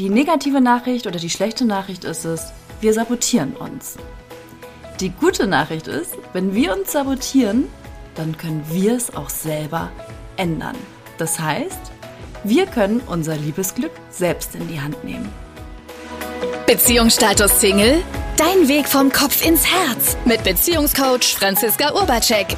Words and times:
Die 0.00 0.10
negative 0.10 0.60
Nachricht 0.60 1.06
oder 1.06 1.20
die 1.20 1.30
schlechte 1.30 1.64
Nachricht 1.64 2.02
ist 2.02 2.24
es, 2.24 2.52
wir 2.80 2.92
sabotieren 2.92 3.54
uns. 3.54 3.94
Die 4.98 5.10
gute 5.10 5.46
Nachricht 5.46 5.86
ist, 5.86 6.18
wenn 6.32 6.52
wir 6.52 6.76
uns 6.76 6.90
sabotieren, 6.90 7.68
dann 8.16 8.36
können 8.36 8.64
wir 8.70 8.96
es 8.96 9.14
auch 9.14 9.30
selber 9.30 9.92
ändern. 10.36 10.74
Das 11.16 11.38
heißt, 11.38 11.92
wir 12.42 12.66
können 12.66 13.02
unser 13.06 13.36
Liebesglück 13.36 13.92
selbst 14.10 14.56
in 14.56 14.66
die 14.66 14.80
Hand 14.80 15.04
nehmen. 15.04 15.28
Beziehungsstatus 16.66 17.60
Single? 17.60 18.02
Dein 18.36 18.66
Weg 18.66 18.88
vom 18.88 19.12
Kopf 19.12 19.46
ins 19.46 19.64
Herz 19.64 20.16
mit 20.24 20.42
Beziehungscoach 20.42 21.36
Franziska 21.36 21.94
Urbacek. 21.94 22.56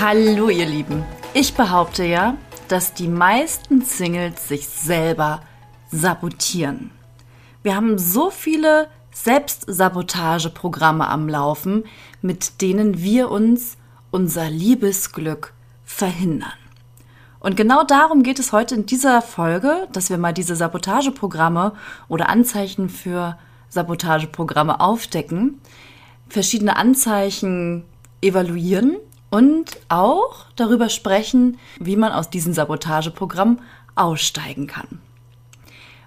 Hallo 0.00 0.48
ihr 0.48 0.66
Lieben. 0.66 1.04
Ich 1.34 1.54
behaupte 1.54 2.04
ja, 2.04 2.36
dass 2.70 2.94
die 2.94 3.08
meisten 3.08 3.82
Singles 3.82 4.46
sich 4.46 4.68
selber 4.68 5.40
sabotieren. 5.90 6.92
Wir 7.64 7.74
haben 7.74 7.98
so 7.98 8.30
viele 8.30 8.88
Selbstsabotageprogramme 9.12 11.08
am 11.08 11.28
Laufen, 11.28 11.82
mit 12.22 12.62
denen 12.62 13.02
wir 13.02 13.32
uns 13.32 13.76
unser 14.12 14.48
Liebesglück 14.48 15.52
verhindern. 15.84 16.52
Und 17.40 17.56
genau 17.56 17.82
darum 17.82 18.22
geht 18.22 18.38
es 18.38 18.52
heute 18.52 18.76
in 18.76 18.86
dieser 18.86 19.20
Folge, 19.20 19.88
dass 19.92 20.08
wir 20.08 20.18
mal 20.18 20.32
diese 20.32 20.54
Sabotageprogramme 20.54 21.72
oder 22.06 22.28
Anzeichen 22.28 22.88
für 22.88 23.36
Sabotageprogramme 23.68 24.78
aufdecken, 24.78 25.60
verschiedene 26.28 26.76
Anzeichen 26.76 27.82
evaluieren 28.22 28.96
und 29.30 29.78
auch 29.88 30.46
darüber 30.56 30.88
sprechen, 30.88 31.58
wie 31.78 31.96
man 31.96 32.12
aus 32.12 32.30
diesem 32.30 32.52
Sabotageprogramm 32.52 33.60
aussteigen 33.94 34.66
kann. 34.66 35.00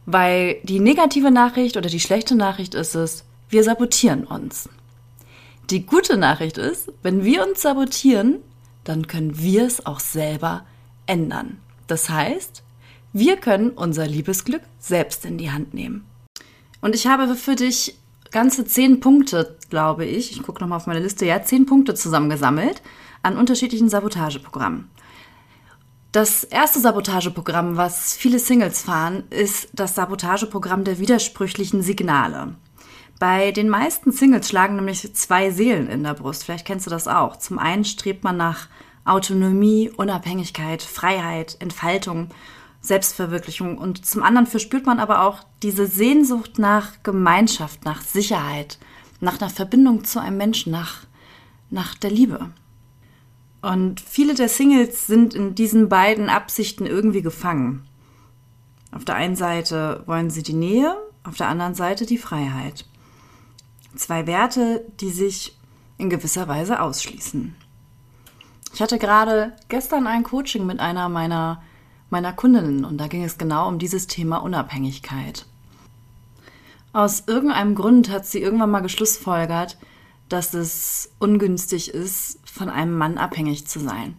Weil 0.05 0.57
die 0.63 0.79
negative 0.79 1.31
Nachricht 1.31 1.77
oder 1.77 1.89
die 1.89 2.01
schlechte 2.01 2.35
Nachricht 2.35 2.75
ist 2.75 2.95
es, 2.95 3.23
wir 3.49 3.63
sabotieren 3.63 4.25
uns. 4.25 4.69
Die 5.69 5.85
gute 5.85 6.17
Nachricht 6.17 6.57
ist, 6.57 6.91
wenn 7.01 7.23
wir 7.23 7.47
uns 7.47 7.61
sabotieren, 7.61 8.39
dann 8.83 9.07
können 9.07 9.39
wir 9.39 9.65
es 9.65 9.85
auch 9.85 10.01
selber 10.01 10.65
ändern. 11.05 11.59
Das 11.87 12.09
heißt, 12.09 12.63
wir 13.13 13.37
können 13.37 13.69
unser 13.69 14.07
Liebesglück 14.07 14.61
selbst 14.79 15.23
in 15.23 15.37
die 15.37 15.51
Hand 15.51 15.73
nehmen. 15.73 16.05
Und 16.81 16.95
ich 16.95 17.07
habe 17.07 17.35
für 17.35 17.55
dich 17.55 17.95
ganze 18.31 18.65
zehn 18.65 18.99
Punkte, 18.99 19.55
glaube 19.69 20.03
ich, 20.05 20.31
ich 20.31 20.43
gucke 20.43 20.59
nochmal 20.59 20.77
auf 20.77 20.87
meine 20.87 20.99
Liste, 20.99 21.25
ja, 21.25 21.43
zehn 21.43 21.65
Punkte 21.65 21.93
zusammengesammelt 21.93 22.81
an 23.23 23.37
unterschiedlichen 23.37 23.89
Sabotageprogrammen. 23.89 24.89
Das 26.11 26.43
erste 26.43 26.79
Sabotageprogramm, 26.79 27.75
was 27.75 28.13
viele 28.13 28.37
Singles 28.37 28.83
fahren, 28.83 29.23
ist 29.31 29.69
das 29.73 29.95
Sabotageprogramm 29.95 30.83
der 30.83 30.99
widersprüchlichen 30.99 31.81
Signale. 31.81 32.55
Bei 33.17 33.51
den 33.51 33.67
meisten 33.67 34.11
Singles 34.11 34.47
schlagen 34.47 34.75
nämlich 34.75 35.15
zwei 35.15 35.49
Seelen 35.49 35.87
in 35.87 36.03
der 36.03 36.13
Brust. 36.13 36.43
Vielleicht 36.43 36.67
kennst 36.67 36.85
du 36.85 36.91
das 36.91 37.07
auch. 37.07 37.37
Zum 37.37 37.57
einen 37.57 37.83
strebt 37.83 38.23
man 38.23 38.37
nach 38.37 38.67
Autonomie, 39.05 39.89
Unabhängigkeit, 39.89 40.83
Freiheit, 40.83 41.57
Entfaltung, 41.59 42.29
Selbstverwirklichung 42.81 43.77
und 43.77 44.05
zum 44.05 44.23
anderen 44.23 44.45
verspürt 44.45 44.85
man 44.85 44.99
aber 44.99 45.23
auch 45.23 45.39
diese 45.63 45.87
Sehnsucht 45.87 46.59
nach 46.59 47.01
Gemeinschaft, 47.01 47.85
nach 47.85 48.01
Sicherheit, 48.01 48.77
nach 49.19 49.39
einer 49.39 49.49
Verbindung 49.49 50.03
zu 50.03 50.19
einem 50.19 50.37
Menschen, 50.37 50.71
nach, 50.73 51.05
nach 51.69 51.95
der 51.95 52.11
Liebe. 52.11 52.51
Und 53.63 54.01
viele 54.01 54.33
der 54.33 54.49
Singles 54.49 55.07
sind 55.07 55.33
in 55.33 55.55
diesen 55.55 55.87
beiden 55.87 56.27
Absichten 56.27 56.85
irgendwie 56.85 57.21
gefangen. 57.21 57.87
Auf 58.91 59.05
der 59.05 59.15
einen 59.15 59.37
Seite 59.37 60.03
wollen 60.05 60.29
sie 60.29 60.43
die 60.43 60.53
Nähe, 60.53 60.97
auf 61.23 61.37
der 61.37 61.47
anderen 61.47 61.73
Seite 61.73 62.05
die 62.05 62.17
Freiheit. 62.17 62.85
Zwei 63.95 64.27
Werte, 64.27 64.85
die 64.99 65.11
sich 65.11 65.57
in 65.97 66.09
gewisser 66.09 66.49
Weise 66.49 66.81
ausschließen. 66.81 67.55
Ich 68.73 68.81
hatte 68.81 68.99
gerade 68.99 69.53
gestern 69.69 70.07
ein 70.07 70.23
Coaching 70.23 70.65
mit 70.65 70.81
einer 70.81 71.07
meiner, 71.07 71.63
meiner 72.09 72.33
Kundinnen 72.33 72.83
und 72.83 72.97
da 72.97 73.07
ging 73.07 73.23
es 73.23 73.37
genau 73.37 73.69
um 73.69 73.79
dieses 73.79 74.07
Thema 74.07 74.39
Unabhängigkeit. 74.39 75.45
Aus 76.91 77.23
irgendeinem 77.27 77.75
Grund 77.75 78.09
hat 78.09 78.25
sie 78.25 78.41
irgendwann 78.41 78.71
mal 78.71 78.81
geschlussfolgert, 78.81 79.77
dass 80.27 80.53
es 80.53 81.13
ungünstig 81.19 81.93
ist, 81.93 82.42
von 82.53 82.69
einem 82.69 82.95
Mann 82.95 83.17
abhängig 83.17 83.67
zu 83.67 83.79
sein. 83.79 84.15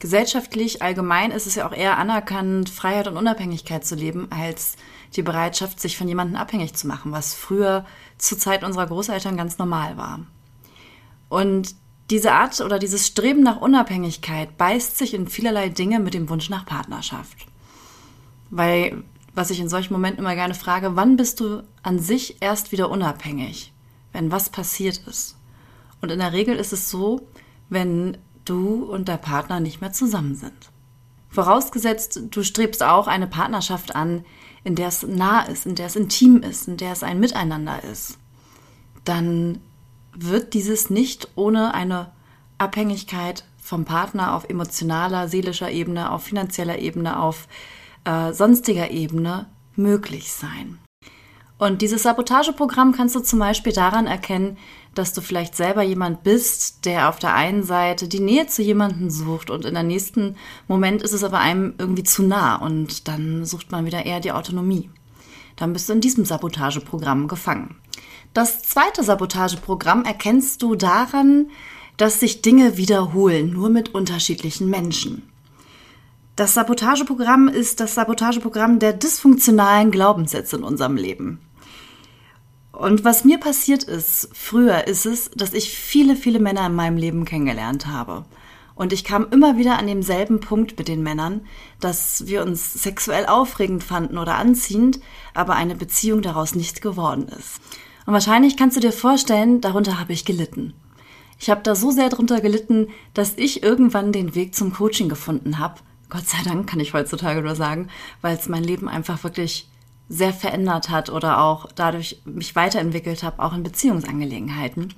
Gesellschaftlich 0.00 0.82
allgemein 0.82 1.30
ist 1.30 1.46
es 1.46 1.54
ja 1.54 1.68
auch 1.68 1.72
eher 1.72 1.98
anerkannt, 1.98 2.68
Freiheit 2.68 3.06
und 3.06 3.16
Unabhängigkeit 3.16 3.84
zu 3.84 3.94
leben, 3.94 4.26
als 4.30 4.76
die 5.14 5.22
Bereitschaft, 5.22 5.78
sich 5.78 5.96
von 5.96 6.08
jemandem 6.08 6.36
abhängig 6.36 6.74
zu 6.74 6.88
machen, 6.88 7.12
was 7.12 7.34
früher 7.34 7.84
zur 8.18 8.38
Zeit 8.38 8.64
unserer 8.64 8.86
Großeltern 8.86 9.36
ganz 9.36 9.58
normal 9.58 9.96
war. 9.96 10.20
Und 11.28 11.76
diese 12.10 12.32
Art 12.32 12.60
oder 12.60 12.80
dieses 12.80 13.06
Streben 13.06 13.42
nach 13.42 13.60
Unabhängigkeit 13.60 14.56
beißt 14.58 14.98
sich 14.98 15.14
in 15.14 15.28
vielerlei 15.28 15.68
Dinge 15.68 16.00
mit 16.00 16.14
dem 16.14 16.28
Wunsch 16.28 16.50
nach 16.50 16.66
Partnerschaft. 16.66 17.46
Weil, 18.50 19.04
was 19.32 19.50
ich 19.50 19.60
in 19.60 19.68
solchen 19.68 19.92
Momenten 19.92 20.24
immer 20.24 20.34
gerne 20.34 20.54
frage, 20.54 20.96
wann 20.96 21.16
bist 21.16 21.38
du 21.38 21.62
an 21.84 22.00
sich 22.00 22.42
erst 22.42 22.72
wieder 22.72 22.90
unabhängig? 22.90 23.72
Wenn 24.12 24.32
was 24.32 24.50
passiert 24.50 24.98
ist? 25.06 25.36
Und 26.00 26.10
in 26.10 26.18
der 26.18 26.32
Regel 26.32 26.56
ist 26.56 26.72
es 26.72 26.90
so, 26.90 27.20
wenn 27.70 28.18
du 28.44 28.84
und 28.84 29.08
der 29.08 29.16
Partner 29.16 29.60
nicht 29.60 29.80
mehr 29.80 29.92
zusammen 29.92 30.34
sind. 30.34 30.70
Vorausgesetzt, 31.30 32.20
du 32.30 32.42
strebst 32.42 32.82
auch 32.82 33.06
eine 33.06 33.28
Partnerschaft 33.28 33.94
an, 33.94 34.24
in 34.64 34.74
der 34.74 34.88
es 34.88 35.04
nah 35.04 35.42
ist, 35.42 35.64
in 35.64 35.76
der 35.76 35.86
es 35.86 35.96
intim 35.96 36.42
ist, 36.42 36.68
in 36.68 36.76
der 36.76 36.92
es 36.92 37.02
ein 37.02 37.20
Miteinander 37.20 37.82
ist, 37.84 38.18
dann 39.04 39.60
wird 40.12 40.52
dieses 40.54 40.90
nicht 40.90 41.28
ohne 41.36 41.72
eine 41.72 42.10
Abhängigkeit 42.58 43.44
vom 43.62 43.84
Partner 43.84 44.34
auf 44.34 44.48
emotionaler, 44.50 45.28
seelischer 45.28 45.70
Ebene, 45.70 46.10
auf 46.10 46.24
finanzieller 46.24 46.80
Ebene, 46.80 47.20
auf 47.22 47.46
äh, 48.04 48.32
sonstiger 48.32 48.90
Ebene 48.90 49.46
möglich 49.76 50.32
sein. 50.32 50.79
Und 51.60 51.82
dieses 51.82 52.04
Sabotageprogramm 52.04 52.92
kannst 52.92 53.14
du 53.14 53.20
zum 53.20 53.38
Beispiel 53.38 53.74
daran 53.74 54.06
erkennen, 54.06 54.56
dass 54.94 55.12
du 55.12 55.20
vielleicht 55.20 55.54
selber 55.54 55.82
jemand 55.82 56.22
bist, 56.22 56.86
der 56.86 57.10
auf 57.10 57.18
der 57.18 57.34
einen 57.34 57.64
Seite 57.64 58.08
die 58.08 58.18
Nähe 58.18 58.46
zu 58.46 58.62
jemandem 58.62 59.10
sucht 59.10 59.50
und 59.50 59.66
in 59.66 59.74
der 59.74 59.82
nächsten 59.82 60.36
Moment 60.68 61.02
ist 61.02 61.12
es 61.12 61.22
aber 61.22 61.38
einem 61.38 61.74
irgendwie 61.76 62.02
zu 62.02 62.22
nah 62.22 62.56
und 62.56 63.08
dann 63.08 63.44
sucht 63.44 63.72
man 63.72 63.84
wieder 63.84 64.06
eher 64.06 64.20
die 64.20 64.32
Autonomie. 64.32 64.88
Dann 65.56 65.74
bist 65.74 65.90
du 65.90 65.92
in 65.92 66.00
diesem 66.00 66.24
Sabotageprogramm 66.24 67.28
gefangen. 67.28 67.76
Das 68.32 68.62
zweite 68.62 69.02
Sabotageprogramm 69.02 70.06
erkennst 70.06 70.62
du 70.62 70.76
daran, 70.76 71.50
dass 71.98 72.20
sich 72.20 72.40
Dinge 72.40 72.78
wiederholen, 72.78 73.52
nur 73.52 73.68
mit 73.68 73.94
unterschiedlichen 73.94 74.70
Menschen. 74.70 75.30
Das 76.36 76.54
Sabotageprogramm 76.54 77.48
ist 77.48 77.80
das 77.80 77.96
Sabotageprogramm 77.96 78.78
der 78.78 78.94
dysfunktionalen 78.94 79.90
Glaubenssätze 79.90 80.56
in 80.56 80.64
unserem 80.64 80.96
Leben. 80.96 81.38
Und 82.80 83.04
was 83.04 83.26
mir 83.26 83.38
passiert 83.38 83.82
ist, 83.82 84.30
früher 84.32 84.86
ist 84.86 85.04
es, 85.04 85.30
dass 85.32 85.52
ich 85.52 85.68
viele, 85.68 86.16
viele 86.16 86.40
Männer 86.40 86.64
in 86.64 86.74
meinem 86.74 86.96
Leben 86.96 87.26
kennengelernt 87.26 87.88
habe. 87.88 88.24
Und 88.74 88.94
ich 88.94 89.04
kam 89.04 89.26
immer 89.30 89.58
wieder 89.58 89.78
an 89.78 89.86
demselben 89.86 90.40
Punkt 90.40 90.78
mit 90.78 90.88
den 90.88 91.02
Männern, 91.02 91.42
dass 91.78 92.26
wir 92.26 92.40
uns 92.40 92.72
sexuell 92.72 93.26
aufregend 93.26 93.84
fanden 93.84 94.16
oder 94.16 94.36
anziehend, 94.36 94.98
aber 95.34 95.56
eine 95.56 95.74
Beziehung 95.74 96.22
daraus 96.22 96.54
nicht 96.54 96.80
geworden 96.80 97.28
ist. 97.28 97.60
Und 98.06 98.14
wahrscheinlich 98.14 98.56
kannst 98.56 98.78
du 98.78 98.80
dir 98.80 98.92
vorstellen, 98.92 99.60
darunter 99.60 100.00
habe 100.00 100.14
ich 100.14 100.24
gelitten. 100.24 100.72
Ich 101.38 101.50
habe 101.50 101.60
da 101.62 101.74
so 101.74 101.90
sehr 101.90 102.08
drunter 102.08 102.40
gelitten, 102.40 102.88
dass 103.12 103.34
ich 103.36 103.62
irgendwann 103.62 104.10
den 104.10 104.34
Weg 104.34 104.54
zum 104.54 104.72
Coaching 104.72 105.10
gefunden 105.10 105.58
habe. 105.58 105.74
Gott 106.08 106.26
sei 106.26 106.38
Dank 106.46 106.66
kann 106.66 106.80
ich 106.80 106.94
heutzutage 106.94 107.42
nur 107.42 107.56
sagen, 107.56 107.88
weil 108.22 108.38
es 108.38 108.48
mein 108.48 108.64
Leben 108.64 108.88
einfach 108.88 109.22
wirklich 109.22 109.68
sehr 110.10 110.34
verändert 110.34 110.90
hat 110.90 111.08
oder 111.08 111.40
auch 111.40 111.68
dadurch 111.74 112.20
mich 112.24 112.56
weiterentwickelt 112.56 113.22
habe, 113.22 113.42
auch 113.42 113.54
in 113.54 113.62
Beziehungsangelegenheiten. 113.62 114.92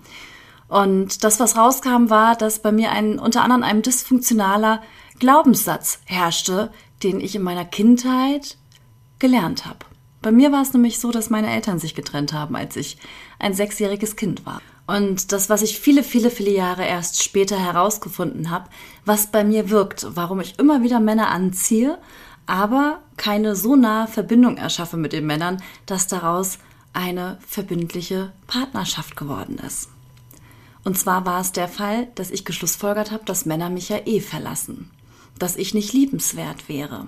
Und 0.69 1.23
das, 1.23 1.39
was 1.39 1.55
rauskam, 1.55 2.09
war, 2.09 2.35
dass 2.35 2.61
bei 2.61 2.73
mir 2.73 2.91
ein, 2.93 3.19
unter 3.19 3.43
anderem 3.43 3.63
ein 3.63 3.83
dysfunktionaler 3.83 4.81
Glaubenssatz 5.19 6.01
herrschte, 6.07 6.73
den 7.03 7.21
ich 7.21 7.35
in 7.37 7.43
meiner 7.43 7.67
Kindheit 7.67 8.57
gelernt 9.19 9.67
habe. 9.67 9.81
Bei 10.23 10.33
mir 10.33 10.51
war 10.51 10.63
es 10.63 10.73
nämlich 10.73 10.99
so, 10.99 11.11
dass 11.11 11.29
meine 11.29 11.53
Eltern 11.53 11.79
sich 11.79 11.95
getrennt 11.95 12.33
haben, 12.33 12.57
als 12.57 12.77
ich 12.77 12.97
ein 13.39 13.53
sechsjähriges 13.53 14.17
Kind 14.17 14.47
war. 14.47 14.63
Und 14.87 15.33
das, 15.33 15.51
was 15.51 15.61
ich 15.61 15.79
viele, 15.79 16.03
viele, 16.03 16.31
viele 16.31 16.53
Jahre 16.53 16.87
erst 16.87 17.23
später 17.23 17.59
herausgefunden 17.59 18.51
habe, 18.51 18.71
was 19.05 19.27
bei 19.27 19.45
mir 19.45 19.69
wirkt, 19.69 20.07
warum 20.09 20.41
ich 20.41 20.59
immer 20.59 20.83
wieder 20.83 21.01
Männer 21.01 21.29
anziehe, 21.29 21.99
aber 22.47 23.01
keine 23.17 23.57
so 23.57 23.77
nahe 23.77 24.09
Verbindung 24.09 24.57
erschaffe 24.57 24.97
mit 24.97 25.13
den 25.13 25.27
Männern, 25.27 25.63
dass 25.87 26.07
daraus 26.07 26.59
eine 26.93 27.39
verbindliche 27.47 28.33
Partnerschaft 28.47 29.17
geworden 29.17 29.59
ist. 29.59 29.89
Und 30.85 30.99
zwar 30.99 31.25
war 31.25 31.41
es 31.41 31.53
der 31.53 31.69
Fall, 31.69 32.09
dass 32.17 32.31
ich 32.31 32.45
geschlussfolgert 32.45 33.13
habe, 33.13 33.25
dass 33.25 33.47
Männer 33.47 33.71
mich 33.71 33.89
ja 33.89 33.99
eh 34.05 34.21
verlassen, 34.21 34.91
dass 35.39 35.57
ich 35.57 35.75
nicht 35.75 35.93
liebenswert 35.93 36.69
wäre, 36.69 37.07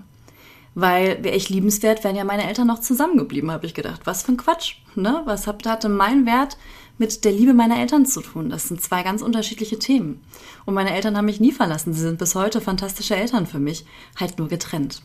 Weil 0.77 1.23
wäre 1.23 1.37
ich 1.37 1.49
liebenswert, 1.49 2.03
wären 2.03 2.17
ja 2.17 2.25
meine 2.25 2.49
Eltern 2.49 2.67
noch 2.67 2.81
zusammengeblieben, 2.81 3.51
habe 3.51 3.67
ich 3.67 3.75
gedacht. 3.75 4.03
Was 4.05 4.23
für 4.23 4.33
ein 4.33 4.37
Quatsch, 4.37 4.77
ne? 4.97 5.23
Was 5.25 5.47
hat, 5.47 5.67
hatte 5.67 5.89
mein 5.89 6.27
Wert 6.27 6.57
mit 6.99 7.25
der 7.25 7.33
Liebe 7.33 7.55
meiner 7.55 7.79
Eltern 7.79 8.07
zu 8.07 8.21
tun? 8.21 8.51
Das 8.51 8.69
sind 8.69 8.83
zwei 8.83 9.03
ganz 9.03 9.23
unterschiedliche 9.23 9.79
Themen. 9.79 10.21
Und 10.65 10.75
meine 10.75 10.93
Eltern 10.93 11.17
haben 11.17 11.27
mich 11.27 11.41
nie 11.41 11.53
verlassen. 11.53 11.93
Sie 11.93 12.01
sind 12.01 12.19
bis 12.19 12.35
heute 12.35 12.61
fantastische 12.61 13.15
Eltern 13.15 13.47
für 13.47 13.61
mich, 13.61 13.85
halt 14.19 14.39
nur 14.39 14.49
getrennt. 14.49 15.03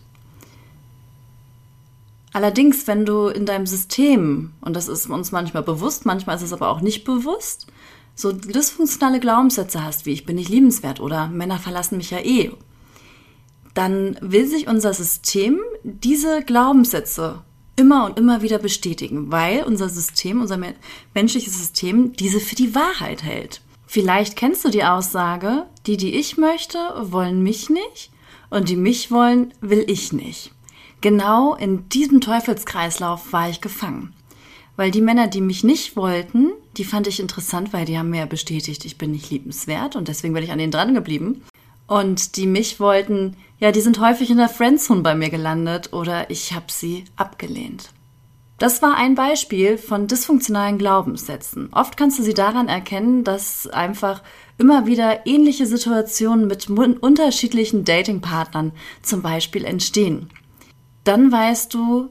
Allerdings, 2.31 2.85
wenn 2.87 3.05
du 3.05 3.27
in 3.27 3.45
deinem 3.45 3.65
System, 3.65 4.53
und 4.61 4.75
das 4.75 4.87
ist 4.87 5.09
uns 5.09 5.31
manchmal 5.31 5.63
bewusst, 5.63 6.05
manchmal 6.05 6.35
ist 6.35 6.43
es 6.43 6.53
aber 6.53 6.69
auch 6.69 6.81
nicht 6.81 7.03
bewusst, 7.03 7.67
so 8.15 8.31
dysfunktionale 8.31 9.19
Glaubenssätze 9.19 9.83
hast, 9.83 10.05
wie 10.05 10.11
ich 10.11 10.25
bin 10.25 10.35
nicht 10.35 10.49
liebenswert 10.49 10.99
oder 10.99 11.27
Männer 11.27 11.57
verlassen 11.57 11.97
mich 11.97 12.11
ja 12.11 12.19
eh, 12.19 12.51
dann 13.73 14.17
will 14.21 14.45
sich 14.45 14.67
unser 14.67 14.93
System 14.93 15.59
diese 15.83 16.43
Glaubenssätze 16.43 17.43
immer 17.75 18.05
und 18.05 18.19
immer 18.19 18.41
wieder 18.41 18.59
bestätigen, 18.59 19.31
weil 19.31 19.63
unser 19.63 19.87
System, 19.87 20.41
unser 20.41 20.59
menschliches 21.13 21.57
System 21.57 22.13
diese 22.13 22.39
für 22.41 22.55
die 22.55 22.75
Wahrheit 22.75 23.23
hält. 23.23 23.61
Vielleicht 23.87 24.35
kennst 24.35 24.65
du 24.65 24.69
die 24.69 24.83
Aussage, 24.83 25.65
die, 25.87 25.97
die 25.97 26.15
ich 26.15 26.37
möchte, 26.37 26.77
wollen 26.99 27.41
mich 27.41 27.69
nicht 27.69 28.11
und 28.49 28.69
die 28.69 28.75
mich 28.75 29.11
wollen, 29.11 29.53
will 29.61 29.85
ich 29.87 30.11
nicht. 30.11 30.51
Genau 31.01 31.55
in 31.55 31.87
diesem 31.89 32.19
Teufelskreislauf 32.19 33.31
war 33.31 33.49
ich 33.49 33.61
gefangen. 33.61 34.13
Weil 34.75 34.91
die 34.91 35.01
Männer, 35.01 35.27
die 35.27 35.41
mich 35.41 35.63
nicht 35.63 35.95
wollten, 35.95 36.51
die 36.77 36.83
fand 36.83 37.07
ich 37.07 37.19
interessant, 37.19 37.73
weil 37.73 37.85
die 37.85 37.97
haben 37.97 38.09
mir 38.09 38.25
bestätigt, 38.25 38.85
ich 38.85 38.97
bin 38.97 39.11
nicht 39.11 39.29
liebenswert 39.29 39.95
und 39.95 40.07
deswegen 40.07 40.33
bin 40.33 40.43
ich 40.43 40.51
an 40.51 40.57
denen 40.57 40.71
dran 40.71 40.93
geblieben. 40.93 41.43
Und 41.87 42.35
die 42.37 42.47
mich 42.47 42.79
wollten, 42.79 43.35
ja, 43.59 43.71
die 43.71 43.81
sind 43.81 43.99
häufig 43.99 44.29
in 44.29 44.37
der 44.37 44.47
Friendzone 44.47 45.01
bei 45.01 45.15
mir 45.15 45.29
gelandet 45.29 45.91
oder 45.91 46.29
ich 46.29 46.53
habe 46.53 46.67
sie 46.69 47.05
abgelehnt. 47.15 47.89
Das 48.57 48.81
war 48.81 48.95
ein 48.95 49.15
Beispiel 49.15 49.77
von 49.77 50.07
dysfunktionalen 50.07 50.77
Glaubenssätzen. 50.77 51.69
Oft 51.71 51.95
kannst 51.95 52.19
du 52.19 52.23
sie 52.23 52.33
daran 52.33 52.67
erkennen, 52.67 53.23
dass 53.23 53.67
einfach 53.67 54.21
immer 54.57 54.85
wieder 54.85 55.25
ähnliche 55.25 55.65
Situationen 55.65 56.47
mit 56.47 56.69
unterschiedlichen 56.69 57.85
Datingpartnern 57.85 58.73
zum 59.01 59.21
Beispiel 59.21 59.63
entstehen. 59.63 60.29
Dann 61.09 61.31
weißt 61.31 61.73
du, 61.73 62.09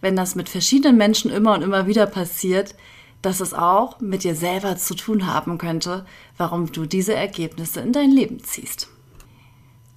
wenn 0.00 0.16
das 0.16 0.34
mit 0.34 0.48
verschiedenen 0.48 0.96
Menschen 0.96 1.30
immer 1.30 1.54
und 1.54 1.62
immer 1.62 1.86
wieder 1.86 2.06
passiert, 2.06 2.74
dass 3.22 3.38
es 3.38 3.54
auch 3.54 4.00
mit 4.00 4.24
dir 4.24 4.34
selber 4.34 4.76
zu 4.76 4.96
tun 4.96 5.28
haben 5.32 5.56
könnte, 5.56 6.04
warum 6.36 6.72
du 6.72 6.84
diese 6.84 7.14
Ergebnisse 7.14 7.78
in 7.78 7.92
dein 7.92 8.10
Leben 8.10 8.42
ziehst. 8.42 8.88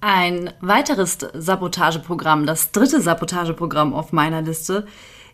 Ein 0.00 0.52
weiteres 0.60 1.18
Sabotageprogramm, 1.34 2.46
das 2.46 2.70
dritte 2.70 3.00
Sabotageprogramm 3.00 3.92
auf 3.92 4.12
meiner 4.12 4.40
Liste, 4.40 4.86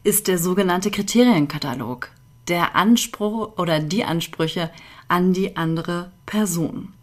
ist 0.03 0.27
der 0.27 0.39
sogenannte 0.39 0.91
Kriterienkatalog. 0.91 2.09
Der 2.49 2.75
Anspruch 2.75 3.59
oder 3.59 3.81
die 3.81 4.05
Ansprüche 4.05 4.71
an 5.09 5.35
die 5.35 5.59
andere 5.59 6.11
Person. 6.25 6.95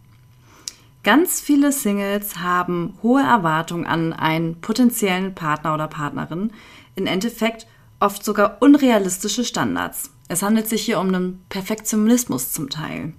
Ganz 1.08 1.40
viele 1.40 1.72
Singles 1.72 2.36
haben 2.36 2.98
hohe 3.02 3.22
Erwartungen 3.22 3.86
an 3.86 4.12
einen 4.12 4.60
potenziellen 4.60 5.34
Partner 5.34 5.72
oder 5.72 5.88
Partnerin, 5.88 6.52
im 6.96 7.06
Endeffekt 7.06 7.66
oft 7.98 8.22
sogar 8.22 8.58
unrealistische 8.60 9.42
Standards. 9.42 10.10
Es 10.28 10.42
handelt 10.42 10.68
sich 10.68 10.82
hier 10.82 11.00
um 11.00 11.08
einen 11.08 11.42
Perfektionismus 11.48 12.52
zum 12.52 12.68
Teil. 12.68 13.14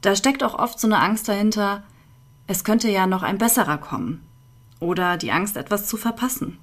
Da 0.00 0.16
steckt 0.16 0.42
auch 0.42 0.58
oft 0.58 0.80
so 0.80 0.88
eine 0.88 0.98
Angst 0.98 1.28
dahinter, 1.28 1.84
es 2.48 2.64
könnte 2.64 2.90
ja 2.90 3.06
noch 3.06 3.22
ein 3.22 3.38
besserer 3.38 3.78
kommen. 3.78 4.26
Oder 4.80 5.18
die 5.18 5.30
Angst, 5.30 5.56
etwas 5.56 5.86
zu 5.86 5.96
verpassen. 5.96 6.58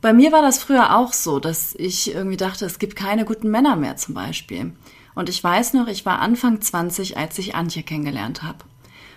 Bei 0.00 0.12
mir 0.12 0.30
war 0.30 0.42
das 0.42 0.62
früher 0.62 0.96
auch 0.96 1.12
so, 1.12 1.40
dass 1.40 1.74
ich 1.74 2.14
irgendwie 2.14 2.36
dachte, 2.36 2.66
es 2.66 2.78
gibt 2.78 2.94
keine 2.94 3.24
guten 3.24 3.50
Männer 3.50 3.74
mehr 3.74 3.96
zum 3.96 4.14
Beispiel. 4.14 4.76
Und 5.18 5.28
ich 5.28 5.42
weiß 5.42 5.72
noch, 5.72 5.88
ich 5.88 6.06
war 6.06 6.20
Anfang 6.20 6.60
20, 6.60 7.16
als 7.16 7.36
ich 7.40 7.56
Antje 7.56 7.82
kennengelernt 7.82 8.44
habe. 8.44 8.58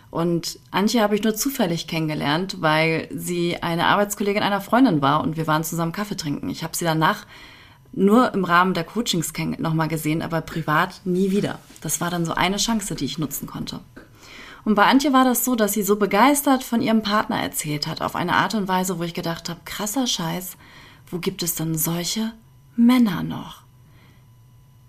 Und 0.09 0.57
Antje 0.71 0.99
habe 0.99 1.13
ich 1.13 1.21
nur 1.21 1.35
zufällig 1.35 1.85
kennengelernt, 1.85 2.57
weil 2.59 3.07
sie 3.13 3.61
eine 3.61 3.85
Arbeitskollegin 3.85 4.41
einer 4.41 4.61
Freundin 4.61 5.03
war 5.03 5.21
und 5.21 5.37
wir 5.37 5.45
waren 5.45 5.63
zusammen 5.63 5.91
Kaffee 5.91 6.17
trinken. 6.17 6.49
Ich 6.49 6.63
habe 6.63 6.75
sie 6.75 6.85
danach 6.85 7.27
nur 7.91 8.33
im 8.33 8.45
Rahmen 8.45 8.73
der 8.73 8.83
Coachings 8.83 9.31
nochmal 9.59 9.89
gesehen, 9.89 10.23
aber 10.23 10.41
privat 10.41 11.01
nie 11.05 11.29
wieder. 11.29 11.59
Das 11.81 12.01
war 12.01 12.09
dann 12.09 12.25
so 12.25 12.33
eine 12.33 12.57
Chance, 12.57 12.95
die 12.95 13.05
ich 13.05 13.19
nutzen 13.19 13.45
konnte. 13.45 13.79
Und 14.65 14.73
bei 14.73 14.87
Antje 14.87 15.13
war 15.13 15.23
das 15.23 15.45
so, 15.45 15.53
dass 15.53 15.73
sie 15.73 15.83
so 15.83 15.97
begeistert 15.97 16.63
von 16.63 16.81
ihrem 16.81 17.03
Partner 17.03 17.39
erzählt 17.39 17.85
hat, 17.85 18.01
auf 18.01 18.15
eine 18.15 18.33
Art 18.37 18.55
und 18.55 18.67
Weise, 18.67 18.97
wo 18.97 19.03
ich 19.03 19.13
gedacht 19.13 19.49
habe, 19.49 19.59
krasser 19.65 20.07
Scheiß, 20.07 20.57
wo 21.11 21.19
gibt 21.19 21.43
es 21.43 21.53
denn 21.53 21.77
solche 21.77 22.33
Männer 22.75 23.21
noch? 23.21 23.61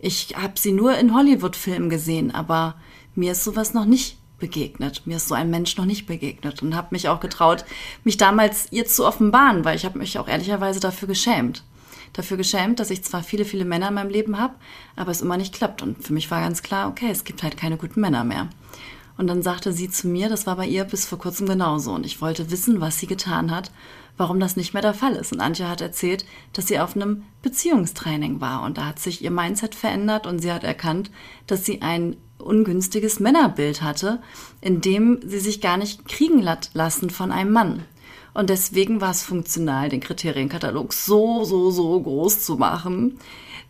Ich 0.05 0.35
habe 0.37 0.55
sie 0.57 0.73
nur 0.73 0.99
in 0.99 1.15
Hollywood-Filmen 1.15 1.89
gesehen, 1.89 2.35
aber 2.35 2.75
mir 3.15 3.33
ist 3.33 3.45
sowas 3.45 3.73
noch 3.73 3.85
nicht 3.85 4.19
begegnet. 4.41 5.03
Mir 5.07 5.19
ist 5.19 5.29
so 5.29 5.37
ein 5.37 5.49
Mensch 5.49 5.77
noch 5.77 5.85
nicht 5.85 6.07
begegnet 6.07 6.61
und 6.61 6.75
habe 6.75 6.89
mich 6.91 7.09
auch 7.09 7.21
getraut, 7.21 7.65
mich 8.03 8.17
damals 8.17 8.67
ihr 8.73 8.85
zu 8.85 9.07
offenbaren, 9.07 9.65
weil 9.65 9.77
ich 9.77 9.85
habe 9.85 10.01
mich 10.01 10.19
auch 10.19 10.27
ehrlicherweise 10.27 10.81
dafür 10.81 11.07
geschämt. 11.07 11.63
Dafür 12.15 12.37
geschämt, 12.37 12.81
dass 12.81 12.91
ich 12.91 13.05
zwar 13.05 13.23
viele, 13.23 13.45
viele 13.45 13.65
Männer 13.65 13.89
in 13.89 13.95
meinem 13.95 14.11
Leben 14.11 14.41
habe, 14.41 14.55
aber 14.97 15.13
es 15.13 15.23
immer 15.23 15.37
nicht 15.37 15.55
klappt. 15.55 15.83
Und 15.83 16.05
für 16.05 16.13
mich 16.13 16.29
war 16.33 16.41
ganz 16.41 16.65
klar, 16.65 16.89
okay, 16.89 17.09
es 17.09 17.23
gibt 17.23 17.45
halt 17.45 17.57
keine 17.57 17.77
guten 17.77 18.01
Männer 18.01 18.25
mehr. 18.25 18.49
Und 19.17 19.29
dann 19.29 19.43
sagte 19.43 19.73
sie 19.73 19.89
zu 19.89 20.09
mir, 20.09 20.29
das 20.29 20.49
war 20.49 20.57
bei 20.57 20.67
ihr 20.67 20.83
bis 20.83 21.07
vor 21.07 21.19
kurzem 21.19 21.47
genauso. 21.47 21.93
Und 21.93 22.05
ich 22.05 22.21
wollte 22.21 22.51
wissen, 22.51 22.81
was 22.81 22.99
sie 22.99 23.07
getan 23.07 23.53
hat, 23.53 23.71
warum 24.17 24.41
das 24.41 24.57
nicht 24.57 24.75
mehr 24.75 24.83
der 24.83 24.95
Fall 24.95 25.15
ist. 25.15 25.33
Und 25.33 25.41
Antje 25.41 25.69
hat 25.69 25.81
erzählt, 25.81 26.25
dass 26.53 26.67
sie 26.67 26.79
auf 26.79 26.95
einem 26.95 27.25
Beziehungstraining 27.43 28.41
war. 28.41 28.63
Und 28.63 28.79
da 28.79 28.87
hat 28.87 28.99
sich 28.99 29.23
ihr 29.23 29.31
Mindset 29.31 29.75
verändert 29.75 30.27
und 30.27 30.41
sie 30.41 30.53
hat 30.53 30.65
erkannt, 30.65 31.11
dass 31.47 31.65
sie 31.65 31.83
ein 31.83 32.17
ungünstiges 32.39 33.21
Männerbild 33.21 33.83
hatte, 33.83 34.21
in 34.61 34.81
dem 34.81 35.21
sie 35.25 35.39
sich 35.39 35.61
gar 35.61 35.77
nicht 35.77 36.07
kriegen 36.07 36.43
lassen 36.75 37.11
von 37.11 37.33
einem 37.33 37.53
Mann. 37.53 37.85
Und 38.35 38.51
deswegen 38.51 39.01
war 39.01 39.11
es 39.11 39.23
funktional, 39.23 39.89
den 39.89 40.01
Kriterienkatalog 40.01 40.93
so, 40.93 41.45
so, 41.45 41.71
so 41.71 42.01
groß 42.01 42.43
zu 42.43 42.57
machen, 42.57 43.19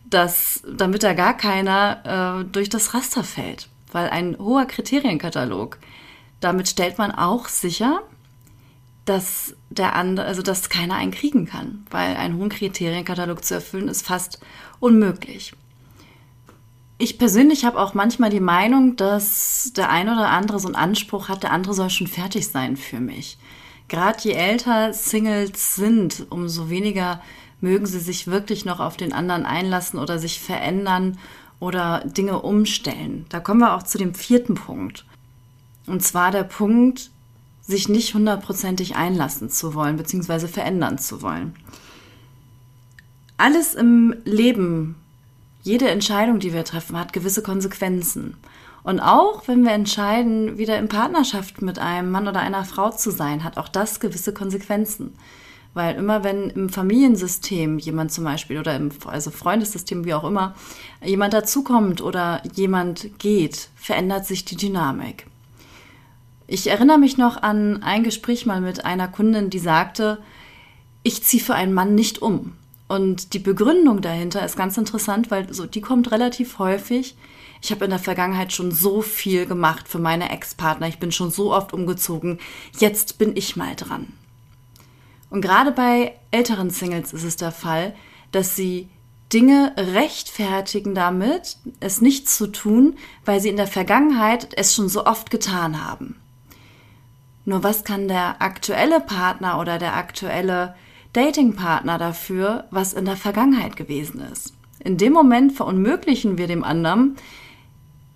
dass, 0.09 0.63
damit 0.67 1.03
da 1.03 1.13
gar 1.13 1.35
keiner 1.35 2.41
äh, 2.41 2.45
durch 2.45 2.69
das 2.69 2.93
Raster 2.93 3.23
fällt. 3.23 3.69
Weil 3.91 4.09
ein 4.09 4.37
hoher 4.39 4.65
Kriterienkatalog, 4.65 5.79
damit 6.39 6.67
stellt 6.67 6.97
man 6.97 7.11
auch 7.11 7.47
sicher, 7.47 8.01
dass 9.05 9.55
der 9.77 9.95
andere, 9.95 10.25
also 10.25 10.41
dass 10.41 10.69
keiner 10.69 10.95
einen 10.95 11.11
kriegen 11.11 11.45
kann, 11.45 11.85
weil 11.89 12.15
einen 12.15 12.37
hohen 12.37 12.49
Kriterienkatalog 12.49 13.43
zu 13.43 13.55
erfüllen 13.55 13.87
ist 13.87 14.05
fast 14.05 14.39
unmöglich. 14.79 15.53
Ich 16.97 17.17
persönlich 17.17 17.65
habe 17.65 17.79
auch 17.79 17.93
manchmal 17.93 18.29
die 18.29 18.39
Meinung, 18.39 18.95
dass 18.95 19.71
der 19.75 19.89
eine 19.89 20.13
oder 20.13 20.29
andere 20.29 20.59
so 20.59 20.67
einen 20.67 20.75
Anspruch 20.75 21.27
hat, 21.27 21.43
der 21.43 21.51
andere 21.51 21.73
soll 21.73 21.89
schon 21.89 22.07
fertig 22.07 22.47
sein 22.47 22.77
für 22.77 22.99
mich. 22.99 23.37
Gerade 23.87 24.19
je 24.21 24.31
älter 24.31 24.93
Singles 24.93 25.75
sind, 25.75 26.27
umso 26.29 26.69
weniger 26.69 27.21
mögen 27.59 27.85
sie 27.85 27.99
sich 27.99 28.27
wirklich 28.27 28.65
noch 28.65 28.79
auf 28.79 28.95
den 28.95 29.13
anderen 29.13 29.45
einlassen 29.45 29.99
oder 29.99 30.19
sich 30.19 30.39
verändern 30.39 31.17
oder 31.59 32.03
Dinge 32.05 32.41
umstellen. 32.41 33.25
Da 33.29 33.39
kommen 33.39 33.61
wir 33.61 33.75
auch 33.75 33.83
zu 33.83 33.97
dem 33.97 34.13
vierten 34.13 34.55
Punkt. 34.55 35.05
Und 35.87 36.03
zwar 36.03 36.31
der 36.31 36.43
Punkt, 36.43 37.09
sich 37.65 37.89
nicht 37.89 38.13
hundertprozentig 38.13 38.95
einlassen 38.95 39.49
zu 39.49 39.73
wollen, 39.73 39.97
beziehungsweise 39.97 40.47
verändern 40.47 40.97
zu 40.97 41.21
wollen. 41.21 41.55
Alles 43.37 43.73
im 43.73 44.15
Leben 44.25 44.95
jede 45.63 45.89
Entscheidung, 45.89 46.39
die 46.39 46.53
wir 46.53 46.65
treffen, 46.65 46.97
hat 46.99 47.13
gewisse 47.13 47.41
Konsequenzen. 47.41 48.35
Und 48.83 48.99
auch 48.99 49.47
wenn 49.47 49.63
wir 49.63 49.71
entscheiden, 49.71 50.57
wieder 50.57 50.77
in 50.77 50.89
Partnerschaft 50.89 51.61
mit 51.61 51.79
einem 51.79 52.11
Mann 52.11 52.27
oder 52.27 52.41
einer 52.41 52.65
Frau 52.65 52.91
zu 52.91 53.11
sein, 53.11 53.45
hat 53.45 53.57
auch 53.57 53.69
das 53.69 54.01
gewisse 54.01 54.33
Konsequenzen. 54.33 55.15
Weil 55.73 55.95
immer 55.95 56.23
wenn 56.23 56.49
im 56.49 56.69
Familiensystem 56.69 57.79
jemand 57.79 58.11
zum 58.11 58.25
Beispiel 58.25 58.59
oder 58.59 58.75
im 58.75 58.91
also 59.05 59.31
Freundessystem, 59.31 60.05
wie 60.05 60.13
auch 60.13 60.25
immer, 60.25 60.53
jemand 61.03 61.33
dazukommt 61.33 62.01
oder 62.01 62.43
jemand 62.53 63.17
geht, 63.19 63.69
verändert 63.75 64.25
sich 64.25 64.45
die 64.45 64.57
Dynamik. 64.57 65.27
Ich 66.47 66.67
erinnere 66.67 66.97
mich 66.97 67.17
noch 67.17 67.41
an 67.41 67.83
ein 67.83 68.03
Gespräch 68.03 68.45
mal 68.45 68.61
mit 68.61 68.85
einer 68.85 69.07
Kundin, 69.07 69.49
die 69.49 69.59
sagte, 69.59 70.19
ich 71.03 71.23
ziehe 71.23 71.43
für 71.43 71.55
einen 71.55 71.73
Mann 71.73 71.95
nicht 71.95 72.21
um. 72.21 72.53
Und 72.87 73.33
die 73.33 73.39
Begründung 73.39 74.01
dahinter 74.01 74.45
ist 74.45 74.57
ganz 74.57 74.77
interessant, 74.77 75.31
weil 75.31 75.51
so 75.53 75.65
die 75.65 75.81
kommt 75.81 76.11
relativ 76.11 76.59
häufig. 76.59 77.15
Ich 77.61 77.71
habe 77.71 77.85
in 77.85 77.91
der 77.91 77.99
Vergangenheit 77.99 78.51
schon 78.51 78.71
so 78.71 79.01
viel 79.01 79.45
gemacht 79.45 79.87
für 79.87 79.99
meine 79.99 80.29
Ex-Partner. 80.29 80.87
Ich 80.89 80.99
bin 80.99 81.11
schon 81.11 81.31
so 81.31 81.53
oft 81.53 81.73
umgezogen. 81.73 82.39
Jetzt 82.77 83.17
bin 83.17 83.35
ich 83.37 83.55
mal 83.55 83.75
dran. 83.75 84.07
Und 85.29 85.41
gerade 85.41 85.71
bei 85.71 86.13
älteren 86.29 86.69
Singles 86.69 87.13
ist 87.13 87.23
es 87.23 87.37
der 87.37 87.51
Fall, 87.51 87.95
dass 88.31 88.55
sie 88.55 88.89
Dinge 89.31 89.73
rechtfertigen 89.77 90.93
damit, 90.93 91.57
es 91.79 92.01
nicht 92.01 92.29
zu 92.29 92.47
tun, 92.47 92.97
weil 93.25 93.39
sie 93.39 93.49
in 93.49 93.57
der 93.57 93.65
Vergangenheit 93.65 94.49
es 94.55 94.75
schon 94.75 94.89
so 94.89 95.05
oft 95.05 95.31
getan 95.31 95.83
haben. 95.83 96.17
Nur 97.45 97.63
was 97.63 97.83
kann 97.83 98.07
der 98.07 98.41
aktuelle 98.41 98.99
Partner 98.99 99.59
oder 99.59 99.77
der 99.77 99.95
aktuelle 99.95 100.75
Datingpartner 101.13 101.97
dafür, 101.97 102.65
was 102.71 102.93
in 102.93 103.05
der 103.05 103.17
Vergangenheit 103.17 103.75
gewesen 103.75 104.21
ist? 104.31 104.53
In 104.79 104.97
dem 104.97 105.13
Moment 105.13 105.53
verunmöglichen 105.53 106.37
wir 106.37 106.47
dem 106.47 106.63
anderen, 106.63 107.15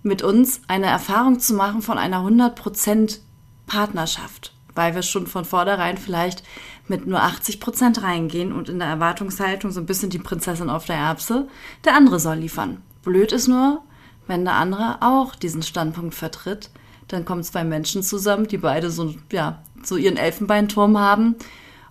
mit 0.02 0.22
uns 0.22 0.62
eine 0.68 0.86
Erfahrung 0.86 1.38
zu 1.40 1.54
machen 1.54 1.82
von 1.82 1.98
einer 1.98 2.18
100% 2.18 3.18
Partnerschaft, 3.66 4.54
weil 4.74 4.94
wir 4.94 5.02
schon 5.02 5.26
von 5.26 5.44
vornherein 5.44 5.98
vielleicht 5.98 6.42
mit 6.86 7.06
nur 7.06 7.20
80% 7.20 8.02
reingehen 8.02 8.52
und 8.52 8.68
in 8.68 8.78
der 8.78 8.88
Erwartungshaltung 8.88 9.70
so 9.70 9.80
ein 9.80 9.86
bisschen 9.86 10.10
die 10.10 10.18
Prinzessin 10.18 10.70
auf 10.70 10.86
der 10.86 10.96
Erbse, 10.96 11.48
der 11.84 11.94
andere 11.94 12.18
soll 12.18 12.36
liefern. 12.36 12.82
Blöd 13.02 13.32
ist 13.32 13.48
nur, 13.48 13.82
wenn 14.26 14.44
der 14.44 14.54
andere 14.54 14.98
auch 15.00 15.34
diesen 15.34 15.62
Standpunkt 15.62 16.14
vertritt, 16.14 16.70
dann 17.08 17.24
kommen 17.24 17.42
zwei 17.42 17.64
Menschen 17.64 18.02
zusammen, 18.02 18.46
die 18.46 18.58
beide 18.58 18.90
so, 18.90 19.14
ja, 19.32 19.62
so 19.82 19.96
ihren 19.96 20.16
Elfenbeinturm 20.16 20.98
haben 20.98 21.36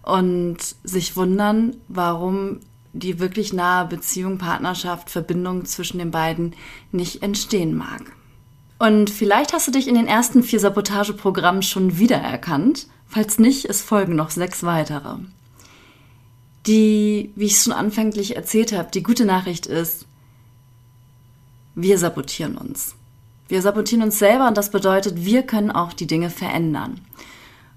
und 0.04 0.58
sich 0.84 1.16
wundern, 1.16 1.76
warum 1.88 2.60
die 2.94 3.20
wirklich 3.20 3.54
nahe 3.54 3.86
Beziehung, 3.86 4.38
Partnerschaft, 4.38 5.10
Verbindung 5.10 5.66
zwischen 5.66 6.00
den 6.00 6.12
beiden 6.12 6.56
nicht 6.92 7.22
entstehen 7.24 7.76
mag. 7.76 8.02
Und 8.80 9.10
vielleicht 9.10 9.54
hast 9.54 9.68
du 9.68 9.72
dich 9.72 9.88
in 9.88 9.96
den 9.96 10.08
ersten 10.08 10.44
vier 10.44 10.60
Sabotageprogrammen 10.60 11.64
schon 11.64 11.98
wiedererkannt. 11.98 12.88
Falls 13.08 13.40
nicht, 13.40 13.66
es 13.66 13.82
folgen 13.82 14.16
noch 14.16 14.30
sechs 14.30 14.64
weitere. 14.64 15.18
Die, 16.68 17.32
wie 17.36 17.46
ich 17.46 17.54
es 17.54 17.64
schon 17.64 17.74
anfänglich 17.74 18.36
erzählt 18.36 18.74
habe, 18.74 18.92
die 18.92 19.04
gute 19.04 19.26
Nachricht 19.26 19.66
ist, 19.66 20.06
wir 21.76 21.98
sabotieren 21.98 22.58
uns. 22.58 22.97
Wir 23.48 23.62
sabotieren 23.62 24.04
uns 24.04 24.20
selber 24.20 24.48
und 24.48 24.58
das 24.58 24.72
bedeutet, 24.72 25.26
wir 25.26 25.44
können 25.44 25.72
auch 25.72 25.94
die 25.94 26.08
Dinge 26.08 26.30
verändern. 26.30 27.02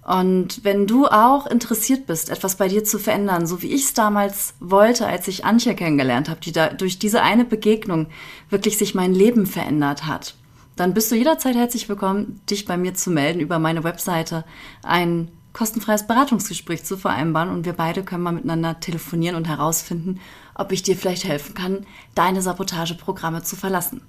Und 0.02 0.64
wenn 0.64 0.86
du 0.86 1.06
auch 1.06 1.46
interessiert 1.46 2.06
bist, 2.06 2.30
etwas 2.30 2.56
bei 2.56 2.68
dir 2.68 2.82
zu 2.82 2.98
verändern, 2.98 3.46
so 3.46 3.62
wie 3.62 3.72
ich 3.72 3.84
es 3.84 3.94
damals 3.94 4.54
wollte, 4.58 5.06
als 5.06 5.28
ich 5.28 5.44
Antje 5.44 5.74
kennengelernt 5.74 6.28
habe, 6.28 6.40
die 6.40 6.52
da 6.52 6.68
durch 6.70 6.98
diese 6.98 7.22
eine 7.22 7.44
Begegnung 7.44 8.06
wirklich 8.48 8.78
sich 8.78 8.94
mein 8.94 9.14
Leben 9.14 9.46
verändert 9.46 10.06
hat, 10.06 10.34
dann 10.74 10.94
bist 10.94 11.12
du 11.12 11.14
jederzeit 11.14 11.54
herzlich 11.54 11.88
willkommen, 11.88 12.40
dich 12.48 12.64
bei 12.64 12.76
mir 12.76 12.94
zu 12.94 13.10
melden 13.10 13.40
über 13.40 13.58
meine 13.58 13.84
Webseite, 13.84 14.44
ein 14.82 15.28
kostenfreies 15.52 16.06
Beratungsgespräch 16.06 16.84
zu 16.84 16.96
vereinbaren 16.96 17.50
und 17.50 17.66
wir 17.66 17.74
beide 17.74 18.02
können 18.02 18.22
mal 18.22 18.32
miteinander 18.32 18.80
telefonieren 18.80 19.36
und 19.36 19.48
herausfinden, 19.48 20.20
ob 20.54 20.72
ich 20.72 20.82
dir 20.82 20.96
vielleicht 20.96 21.24
helfen 21.24 21.54
kann, 21.54 21.86
deine 22.14 22.40
Sabotageprogramme 22.40 23.42
zu 23.42 23.56
verlassen. 23.56 24.02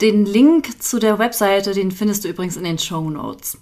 Den 0.00 0.24
Link 0.24 0.82
zu 0.82 0.98
der 0.98 1.18
Webseite, 1.18 1.72
den 1.72 1.90
findest 1.90 2.24
du 2.24 2.28
übrigens 2.28 2.56
in 2.56 2.64
den 2.64 2.78
Show 2.78 3.10
Notes. 3.10 3.58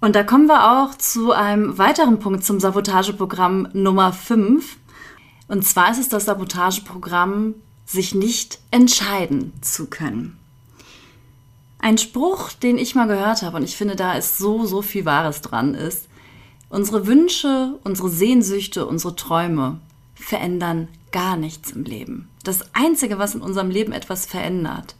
Und 0.00 0.14
da 0.14 0.22
kommen 0.22 0.46
wir 0.46 0.82
auch 0.82 0.94
zu 0.96 1.32
einem 1.32 1.76
weiteren 1.78 2.20
Punkt 2.20 2.44
zum 2.44 2.60
Sabotageprogramm 2.60 3.68
Nummer 3.72 4.12
5. 4.12 4.76
Und 5.48 5.64
zwar 5.64 5.90
ist 5.90 5.98
es 5.98 6.08
das 6.08 6.26
Sabotageprogramm, 6.26 7.54
sich 7.84 8.14
nicht 8.14 8.60
entscheiden 8.70 9.52
zu 9.60 9.86
können. 9.86 10.38
Ein 11.80 11.98
Spruch, 11.98 12.52
den 12.52 12.78
ich 12.78 12.94
mal 12.94 13.08
gehört 13.08 13.42
habe, 13.42 13.56
und 13.56 13.62
ich 13.64 13.76
finde, 13.76 13.96
da 13.96 14.12
ist 14.12 14.38
so, 14.38 14.66
so 14.66 14.82
viel 14.82 15.04
Wahres 15.04 15.40
dran, 15.40 15.74
ist, 15.74 16.08
unsere 16.68 17.06
Wünsche, 17.06 17.78
unsere 17.82 18.10
Sehnsüchte, 18.10 18.86
unsere 18.86 19.16
Träume 19.16 19.80
verändern 20.14 20.88
gar 21.10 21.36
nichts 21.36 21.72
im 21.72 21.84
Leben. 21.84 22.28
Das 22.48 22.64
Einzige, 22.72 23.18
was 23.18 23.34
in 23.34 23.42
unserem 23.42 23.68
Leben 23.68 23.92
etwas 23.92 24.24
verändert, 24.24 24.96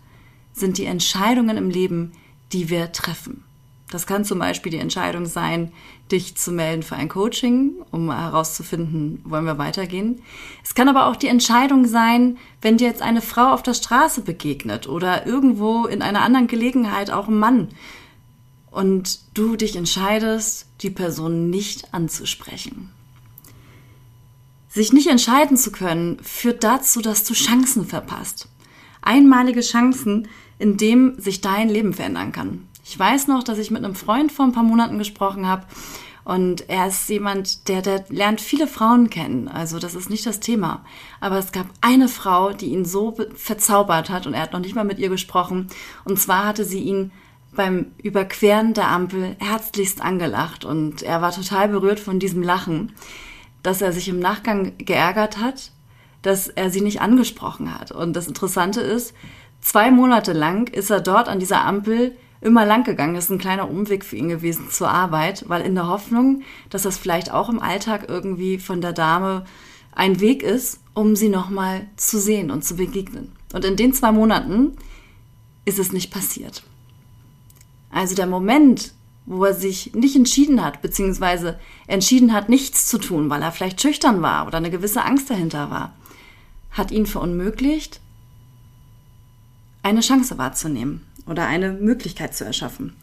sind 0.52 0.76
die 0.76 0.85
Entscheidungen 0.85 1.57
im 1.57 1.71
Leben, 1.71 2.12
die 2.52 2.69
wir 2.69 2.93
treffen. 2.93 3.43
Das 3.90 4.07
kann 4.07 4.26
zum 4.26 4.38
Beispiel 4.38 4.71
die 4.71 4.76
Entscheidung 4.76 5.25
sein, 5.25 5.73
dich 6.12 6.37
zu 6.37 6.52
melden 6.52 6.83
für 6.83 6.97
ein 6.97 7.09
Coaching, 7.09 7.71
um 7.90 8.12
herauszufinden, 8.12 9.23
wollen 9.25 9.47
wir 9.47 9.57
weitergehen. 9.57 10.21
Es 10.62 10.75
kann 10.75 10.90
aber 10.90 11.07
auch 11.07 11.17
die 11.17 11.28
Entscheidung 11.28 11.87
sein, 11.87 12.37
wenn 12.61 12.76
dir 12.76 12.88
jetzt 12.88 13.00
eine 13.00 13.23
Frau 13.23 13.55
auf 13.55 13.62
der 13.62 13.73
Straße 13.73 14.21
begegnet 14.21 14.87
oder 14.87 15.26
irgendwo 15.26 15.87
in 15.87 16.02
einer 16.02 16.21
anderen 16.21 16.49
Gelegenheit 16.49 17.11
auch 17.11 17.28
ein 17.28 17.38
Mann 17.38 17.69
und 18.71 19.21
du 19.33 19.57
dich 19.57 19.75
entscheidest, 19.75 20.67
die 20.83 20.90
Person 20.90 21.49
nicht 21.49 21.95
anzusprechen. 21.95 22.90
Sich 24.78 24.92
nicht 24.92 25.08
entscheiden 25.08 25.56
zu 25.56 25.73
können, 25.73 26.20
führt 26.23 26.62
dazu, 26.62 27.02
dass 27.02 27.25
du 27.25 27.35
Chancen 27.35 27.85
verpasst. 27.85 28.47
Einmalige 29.02 29.61
Chancen, 29.61 30.28
in 30.61 30.76
dem 30.76 31.18
sich 31.18 31.40
dein 31.40 31.68
Leben 31.68 31.92
verändern 31.92 32.30
kann. 32.30 32.68
Ich 32.85 32.97
weiß 32.97 33.26
noch, 33.26 33.42
dass 33.42 33.58
ich 33.58 33.73
mit 33.73 33.85
einem 33.85 33.97
Freund 33.97 34.30
vor 34.30 34.44
ein 34.44 34.52
paar 34.52 34.62
Monaten 34.62 34.97
gesprochen 34.97 35.49
habe 35.49 35.66
und 36.23 36.70
er 36.70 36.87
ist 36.87 37.08
jemand, 37.08 37.66
der, 37.66 37.82
der 37.82 38.04
lernt 38.08 38.40
viele 38.40 38.68
Frauen 38.68 39.11
kennen. 39.11 39.49
Also 39.49 39.80
das 39.80 39.97
ist 39.97 40.11
nicht 40.11 40.25
das 40.26 40.38
Thema. 40.38 40.85
Aber 41.18 41.38
es 41.38 41.50
gab 41.50 41.66
eine 41.80 42.06
Frau, 42.06 42.52
die 42.52 42.66
ihn 42.66 42.85
so 42.85 43.16
verzaubert 43.35 44.11
hat 44.11 44.28
und 44.28 44.35
er 44.35 44.42
hat 44.42 44.52
noch 44.52 44.61
nicht 44.61 44.76
mal 44.76 44.85
mit 44.85 45.00
ihr 45.00 45.08
gesprochen. 45.08 45.66
Und 46.04 46.20
zwar 46.20 46.47
hatte 46.47 46.64
sie 46.64 46.82
ihn 46.82 47.11
beim 47.52 47.87
Überqueren 48.00 48.75
der 48.75 48.87
Ampel 48.87 49.35
herzlichst 49.40 50.00
angelacht 50.00 50.64
und 50.64 51.02
er 51.02 51.20
war 51.20 51.32
total 51.32 51.68
berührt 51.68 51.99
von 51.99 52.20
diesem 52.20 52.44
Lachen, 52.44 52.92
dass 53.62 53.83
er 53.83 53.93
sich 53.93 54.09
im 54.09 54.21
Nachgang 54.21 54.73
geärgert 54.79 55.38
hat, 55.38 55.73
dass 56.23 56.49
er 56.49 56.71
sie 56.71 56.81
nicht 56.81 57.00
angesprochen 57.00 57.79
hat. 57.79 57.93
Und 57.93 58.15
das 58.15 58.27
Interessante 58.27 58.81
ist, 58.81 59.15
zwei 59.61 59.91
Monate 59.91 60.33
lang 60.33 60.69
ist 60.69 60.91
er 60.91 61.00
dort 61.00 61.29
an 61.29 61.38
dieser 61.38 61.65
Ampel 61.65 62.17
immer 62.41 62.65
lang 62.65 62.85
gegangen. 62.85 63.15
Das 63.15 63.25
ist 63.25 63.31
ein 63.31 63.38
kleiner 63.38 63.71
Umweg 63.71 64.05
für 64.05 64.17
ihn 64.17 64.29
gewesen 64.29 64.71
zur 64.71 64.91
Arbeit, 64.91 65.45
weil 65.49 65.62
in 65.62 65.75
der 65.75 65.88
Hoffnung, 65.88 66.43
dass 66.71 66.83
das 66.83 66.99
vielleicht 66.99 67.33
auch 67.33 67.49
im 67.49 67.61
Alltag 67.61 68.07
irgendwie 68.09 68.59
von 68.59 68.81
der 68.81 68.93
Dame 68.93 69.45
ein 69.93 70.21
Weg 70.21 70.43
ist, 70.43 70.81
um 70.95 71.17
sie 71.17 71.29
nochmal 71.29 71.87
zu 71.97 72.21
sehen 72.21 72.50
und 72.50 72.65
zu 72.65 72.77
begegnen. 72.77 73.33
Und 73.53 73.65
in 73.65 73.77
den 73.77 73.93
zwei 73.93 74.12
Monaten 74.12 74.77
ist 75.65 75.79
es 75.79 75.93
nicht 75.93 76.12
passiert. 76.12 76.62
Also 77.91 78.15
der 78.15 78.27
Moment, 78.27 78.93
wo 79.28 79.44
er 79.44 79.54
sich 79.54 79.94
nicht 79.94 80.16
entschieden 80.16 80.64
hat, 80.64 80.80
beziehungsweise 80.80 81.58
entschieden 81.87 82.32
hat, 82.32 82.49
nichts 82.49 82.87
zu 82.87 82.97
tun, 82.97 83.28
weil 83.28 83.42
er 83.42 83.52
vielleicht 83.52 83.80
schüchtern 83.80 84.23
war 84.23 84.47
oder 84.47 84.56
eine 84.56 84.70
gewisse 84.70 85.04
Angst 85.04 85.28
dahinter 85.28 85.70
war, 85.70 85.92
hat 86.70 86.90
ihn 86.90 87.04
verunmöglicht, 87.04 88.00
eine 89.82 90.00
Chance 90.00 90.38
wahrzunehmen 90.38 91.06
oder 91.26 91.47
eine 91.47 91.73
Möglichkeit 91.73 92.35
zu 92.35 92.44
erschaffen. 92.44 92.97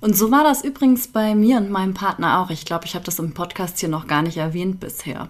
Und 0.00 0.16
so 0.16 0.32
war 0.32 0.42
das 0.42 0.64
übrigens 0.64 1.06
bei 1.06 1.36
mir 1.36 1.58
und 1.58 1.70
meinem 1.70 1.94
Partner 1.94 2.40
auch. 2.40 2.50
Ich 2.50 2.64
glaube, 2.64 2.86
ich 2.86 2.96
habe 2.96 3.04
das 3.04 3.20
im 3.20 3.32
Podcast 3.32 3.78
hier 3.78 3.88
noch 3.88 4.08
gar 4.08 4.22
nicht 4.22 4.38
erwähnt 4.38 4.80
bisher. 4.80 5.28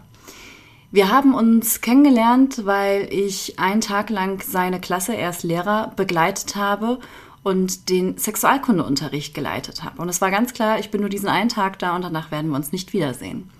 Wir 0.90 1.10
haben 1.10 1.34
uns 1.34 1.82
kennengelernt, 1.82 2.64
weil 2.64 3.12
ich 3.12 3.58
einen 3.58 3.82
Tag 3.82 4.08
lang 4.08 4.42
seine 4.42 4.80
Klasse, 4.80 5.14
er 5.14 5.30
ist 5.30 5.42
Lehrer, 5.42 5.92
begleitet 5.96 6.56
habe 6.56 6.98
und 7.42 7.88
den 7.88 8.18
Sexualkundeunterricht 8.18 9.34
geleitet 9.34 9.82
habe. 9.82 10.02
Und 10.02 10.08
es 10.08 10.20
war 10.20 10.30
ganz 10.30 10.52
klar, 10.52 10.78
ich 10.78 10.90
bin 10.90 11.00
nur 11.00 11.10
diesen 11.10 11.28
einen 11.28 11.48
Tag 11.48 11.78
da 11.78 11.96
und 11.96 12.02
danach 12.02 12.30
werden 12.30 12.50
wir 12.50 12.56
uns 12.56 12.72
nicht 12.72 12.92
wiedersehen. 12.92 13.50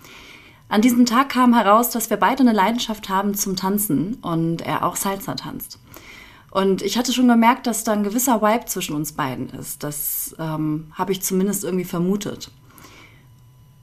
An 0.69 0.83
diesem 0.83 1.07
Tag 1.07 1.31
kam 1.31 1.55
heraus, 1.55 1.91
dass 1.91 2.11
wir 2.11 2.17
beide 2.17 2.41
eine 2.41 2.53
Leidenschaft 2.53 3.09
haben 3.09 3.35
zum 3.35 3.57
Tanzen 3.57 4.15
und 4.23 4.63
er 4.63 4.85
auch 4.85 4.97
Salsa 4.97 5.35
tanzt. 5.35 5.79
Und 6.51 6.83
ich 6.83 6.99
hatte 6.99 7.13
schon 7.13 7.29
gemerkt, 7.29 7.67
dass 7.67 7.85
da 7.85 7.93
ein 7.93 8.05
gewisser 8.05 8.43
Vibe 8.43 8.67
zwischen 8.67 8.95
uns 8.95 9.13
beiden 9.13 9.51
ist. 9.51 9.83
Das 9.83 10.35
ähm, 10.39 10.93
habe 10.95 11.13
ich 11.13 11.23
zumindest 11.23 11.65
irgendwie 11.65 11.85
vermutet. 11.85 12.51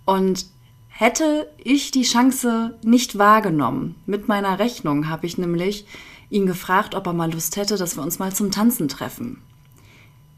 Und 0.06 0.46
hätte 0.88 1.50
ich 1.58 1.92
die 1.92 2.04
Chance 2.04 2.77
nicht 2.84 3.18
wahrgenommen, 3.18 3.96
mit 4.06 4.27
meiner 4.27 4.60
Rechnung 4.60 5.10
habe 5.10 5.25
ich 5.25 5.38
nämlich 5.38 5.86
ihn 6.30 6.46
gefragt, 6.46 6.96
ob 6.96 7.08
er 7.08 7.13
mal 7.13 7.32
Lust 7.32 7.56
hätte, 7.56 7.77
dass 7.77 7.96
wir 7.98 8.04
uns 8.04 8.20
mal 8.20 8.34
zum 8.34 8.51
Tanzen 8.51 8.88
treffen. 8.88 9.42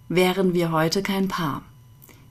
Wären 0.09 0.55
wir 0.55 0.71
heute 0.71 1.03
kein 1.03 1.27
Paar. 1.27 1.61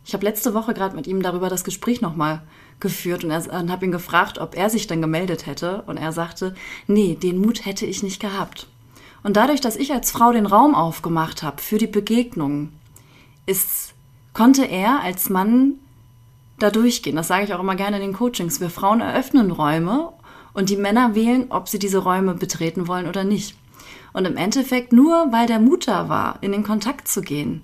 Ich 0.04 0.12
habe 0.12 0.24
letzte 0.24 0.52
Woche 0.52 0.74
gerade 0.74 0.96
mit 0.96 1.06
ihm 1.06 1.22
darüber 1.22 1.48
das 1.48 1.62
Gespräch 1.62 2.00
nochmal 2.00 2.42
geführt 2.80 3.22
und, 3.22 3.30
und 3.30 3.70
habe 3.70 3.84
ihn 3.84 3.92
gefragt, 3.92 4.38
ob 4.38 4.56
er 4.56 4.68
sich 4.68 4.88
dann 4.88 5.00
gemeldet 5.00 5.46
hätte. 5.46 5.82
Und 5.86 5.96
er 5.96 6.10
sagte, 6.10 6.54
nee, 6.88 7.14
den 7.14 7.38
Mut 7.40 7.66
hätte 7.66 7.86
ich 7.86 8.02
nicht 8.02 8.20
gehabt. 8.20 8.66
Und 9.22 9.36
dadurch, 9.36 9.60
dass 9.60 9.76
ich 9.76 9.92
als 9.92 10.10
Frau 10.10 10.32
den 10.32 10.46
Raum 10.46 10.74
aufgemacht 10.74 11.44
habe 11.44 11.62
für 11.62 11.78
die 11.78 11.86
Begegnung, 11.86 12.70
ist, 13.46 13.94
konnte 14.32 14.64
er 14.64 15.00
als 15.00 15.30
Mann 15.30 15.74
da 16.58 16.70
durchgehen. 16.70 17.14
Das 17.14 17.28
sage 17.28 17.44
ich 17.44 17.54
auch 17.54 17.60
immer 17.60 17.76
gerne 17.76 17.96
in 17.96 18.02
den 18.02 18.12
Coachings. 18.12 18.60
Wir 18.60 18.70
Frauen 18.70 19.00
eröffnen 19.00 19.52
Räume 19.52 20.12
und 20.52 20.68
die 20.68 20.76
Männer 20.76 21.14
wählen, 21.14 21.46
ob 21.50 21.68
sie 21.68 21.78
diese 21.78 21.98
Räume 21.98 22.34
betreten 22.34 22.88
wollen 22.88 23.06
oder 23.06 23.22
nicht. 23.22 23.56
Und 24.12 24.24
im 24.24 24.36
Endeffekt, 24.36 24.92
nur 24.92 25.32
weil 25.32 25.46
der 25.46 25.60
Mut 25.60 25.88
da 25.88 26.08
war, 26.08 26.38
in 26.40 26.52
den 26.52 26.64
Kontakt 26.64 27.08
zu 27.08 27.20
gehen, 27.20 27.62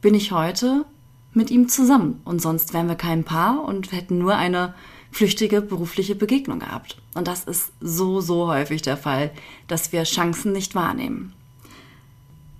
bin 0.00 0.14
ich 0.14 0.32
heute 0.32 0.84
mit 1.32 1.50
ihm 1.50 1.68
zusammen. 1.68 2.20
Und 2.24 2.40
sonst 2.40 2.74
wären 2.74 2.88
wir 2.88 2.94
kein 2.94 3.24
Paar 3.24 3.64
und 3.64 3.92
hätten 3.92 4.18
nur 4.18 4.36
eine 4.36 4.74
flüchtige 5.10 5.62
berufliche 5.62 6.14
Begegnung 6.14 6.60
gehabt. 6.60 7.00
Und 7.14 7.28
das 7.28 7.44
ist 7.44 7.72
so, 7.80 8.20
so 8.20 8.48
häufig 8.48 8.82
der 8.82 8.96
Fall, 8.96 9.30
dass 9.66 9.92
wir 9.92 10.04
Chancen 10.04 10.52
nicht 10.52 10.74
wahrnehmen. 10.74 11.32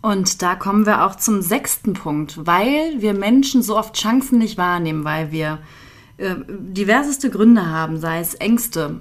Und 0.01 0.43
da 0.43 0.55
kommen 0.55 0.87
wir 0.87 1.05
auch 1.05 1.17
zum 1.17 1.43
sechsten 1.43 1.93
Punkt, 1.93 2.47
weil 2.47 3.01
wir 3.01 3.15
Menschen 3.15 3.63
so 3.63 3.77
oft 3.77 3.97
Chancen 3.97 4.39
nicht 4.39 4.57
wahrnehmen, 4.57 5.05
weil 5.05 5.33
wir 5.33 5.59
äh, 6.19 6.37
diverseste 6.49 7.31
Gründe 7.31 7.67
haben, 7.67 7.99
sei 7.99 8.21
es 8.21 8.35
Ängste, 8.35 9.01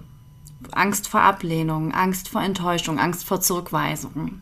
Angst 0.71 1.07
vor 1.07 1.21
Ablehnung, 1.21 1.91
Angst 1.91 2.29
vor 2.29 2.41
Enttäuschung, 2.41 2.99
Angst 2.99 3.25
vor 3.25 3.41
Zurückweisung. 3.41 4.41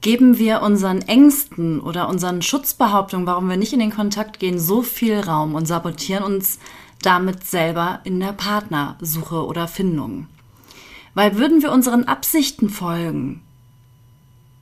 Geben 0.00 0.38
wir 0.38 0.62
unseren 0.62 1.02
Ängsten 1.02 1.80
oder 1.80 2.08
unseren 2.08 2.42
Schutzbehauptungen, 2.42 3.26
warum 3.26 3.48
wir 3.48 3.56
nicht 3.56 3.72
in 3.72 3.80
den 3.80 3.94
Kontakt 3.94 4.38
gehen, 4.38 4.58
so 4.58 4.82
viel 4.82 5.20
Raum 5.20 5.54
und 5.54 5.66
sabotieren 5.66 6.24
uns 6.24 6.58
damit 7.00 7.44
selber 7.44 8.00
in 8.04 8.20
der 8.20 8.32
Partnersuche 8.32 9.46
oder 9.46 9.68
Findung. 9.68 10.26
Weil 11.14 11.38
würden 11.38 11.62
wir 11.62 11.72
unseren 11.72 12.04
Absichten 12.04 12.68
folgen, 12.68 13.40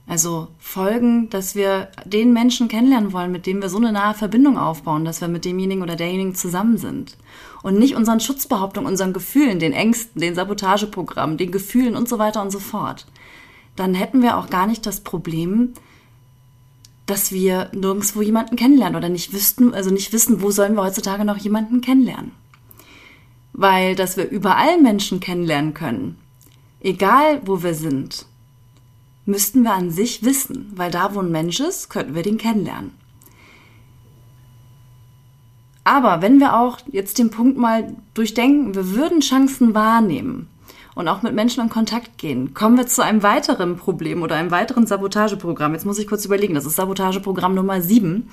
also 0.05 0.49
folgen, 0.59 1.29
dass 1.29 1.55
wir 1.55 1.89
den 2.05 2.33
Menschen 2.33 2.67
kennenlernen 2.67 3.13
wollen, 3.13 3.31
mit 3.31 3.45
dem 3.45 3.61
wir 3.61 3.69
so 3.69 3.77
eine 3.77 3.91
nahe 3.91 4.13
Verbindung 4.13 4.57
aufbauen, 4.57 5.05
dass 5.05 5.21
wir 5.21 5.29
mit 5.29 5.45
demjenigen 5.45 5.81
oder 5.81 5.95
derjenigen 5.95 6.35
zusammen 6.35 6.77
sind. 6.77 7.17
Und 7.63 7.79
nicht 7.79 7.95
unseren 7.95 8.19
Schutzbehauptungen, 8.19 8.89
unseren 8.89 9.13
Gefühlen, 9.13 9.57
den 9.57 9.73
Ängsten, 9.73 10.21
den 10.21 10.35
Sabotageprogrammen, 10.35 11.37
den 11.37 11.51
Gefühlen 11.51 11.95
und 11.95 12.07
so 12.07 12.19
weiter 12.19 12.41
und 12.41 12.51
so 12.51 12.59
fort. 12.59 13.07
Dann 13.75 13.95
hätten 13.95 14.21
wir 14.21 14.37
auch 14.37 14.49
gar 14.49 14.67
nicht 14.67 14.85
das 14.85 14.99
Problem, 14.99 15.73
dass 17.05 17.31
wir 17.31 17.69
nirgendwo 17.73 18.21
jemanden 18.21 18.55
kennenlernen 18.55 18.95
oder 18.95 19.09
nicht 19.09 19.33
wüssten, 19.33 19.73
also 19.73 19.89
nicht 19.89 20.13
wissen, 20.13 20.41
wo 20.41 20.51
sollen 20.51 20.75
wir 20.75 20.83
heutzutage 20.83 21.25
noch 21.25 21.37
jemanden 21.37 21.81
kennenlernen. 21.81 22.31
Weil, 23.53 23.95
dass 23.95 24.17
wir 24.17 24.29
überall 24.29 24.79
Menschen 24.79 25.19
kennenlernen 25.19 25.73
können, 25.73 26.17
egal 26.81 27.41
wo 27.45 27.63
wir 27.63 27.73
sind, 27.73 28.25
müssten 29.25 29.63
wir 29.63 29.73
an 29.73 29.89
sich 29.89 30.23
wissen, 30.23 30.71
weil 30.75 30.91
da, 30.91 31.15
wo 31.15 31.19
ein 31.19 31.31
Mensch 31.31 31.59
ist, 31.59 31.89
könnten 31.89 32.15
wir 32.15 32.23
den 32.23 32.37
kennenlernen. 32.37 32.91
Aber 35.83 36.21
wenn 36.21 36.39
wir 36.39 36.57
auch 36.57 36.79
jetzt 36.91 37.19
den 37.19 37.29
Punkt 37.29 37.57
mal 37.57 37.95
durchdenken, 38.13 38.75
wir 38.75 38.91
würden 38.91 39.19
Chancen 39.19 39.73
wahrnehmen 39.73 40.47
und 40.95 41.07
auch 41.07 41.21
mit 41.21 41.33
Menschen 41.33 41.61
in 41.61 41.69
Kontakt 41.69 42.17
gehen, 42.17 42.53
kommen 42.53 42.77
wir 42.77 42.87
zu 42.87 43.03
einem 43.03 43.23
weiteren 43.23 43.77
Problem 43.77 44.21
oder 44.21 44.35
einem 44.35 44.51
weiteren 44.51 44.87
Sabotageprogramm. 44.87 45.73
Jetzt 45.73 45.85
muss 45.85 45.99
ich 45.99 46.07
kurz 46.07 46.23
überlegen, 46.25 46.53
das 46.53 46.65
ist 46.65 46.77
Sabotageprogramm 46.77 47.55
Nummer 47.55 47.81
7. 47.81 48.29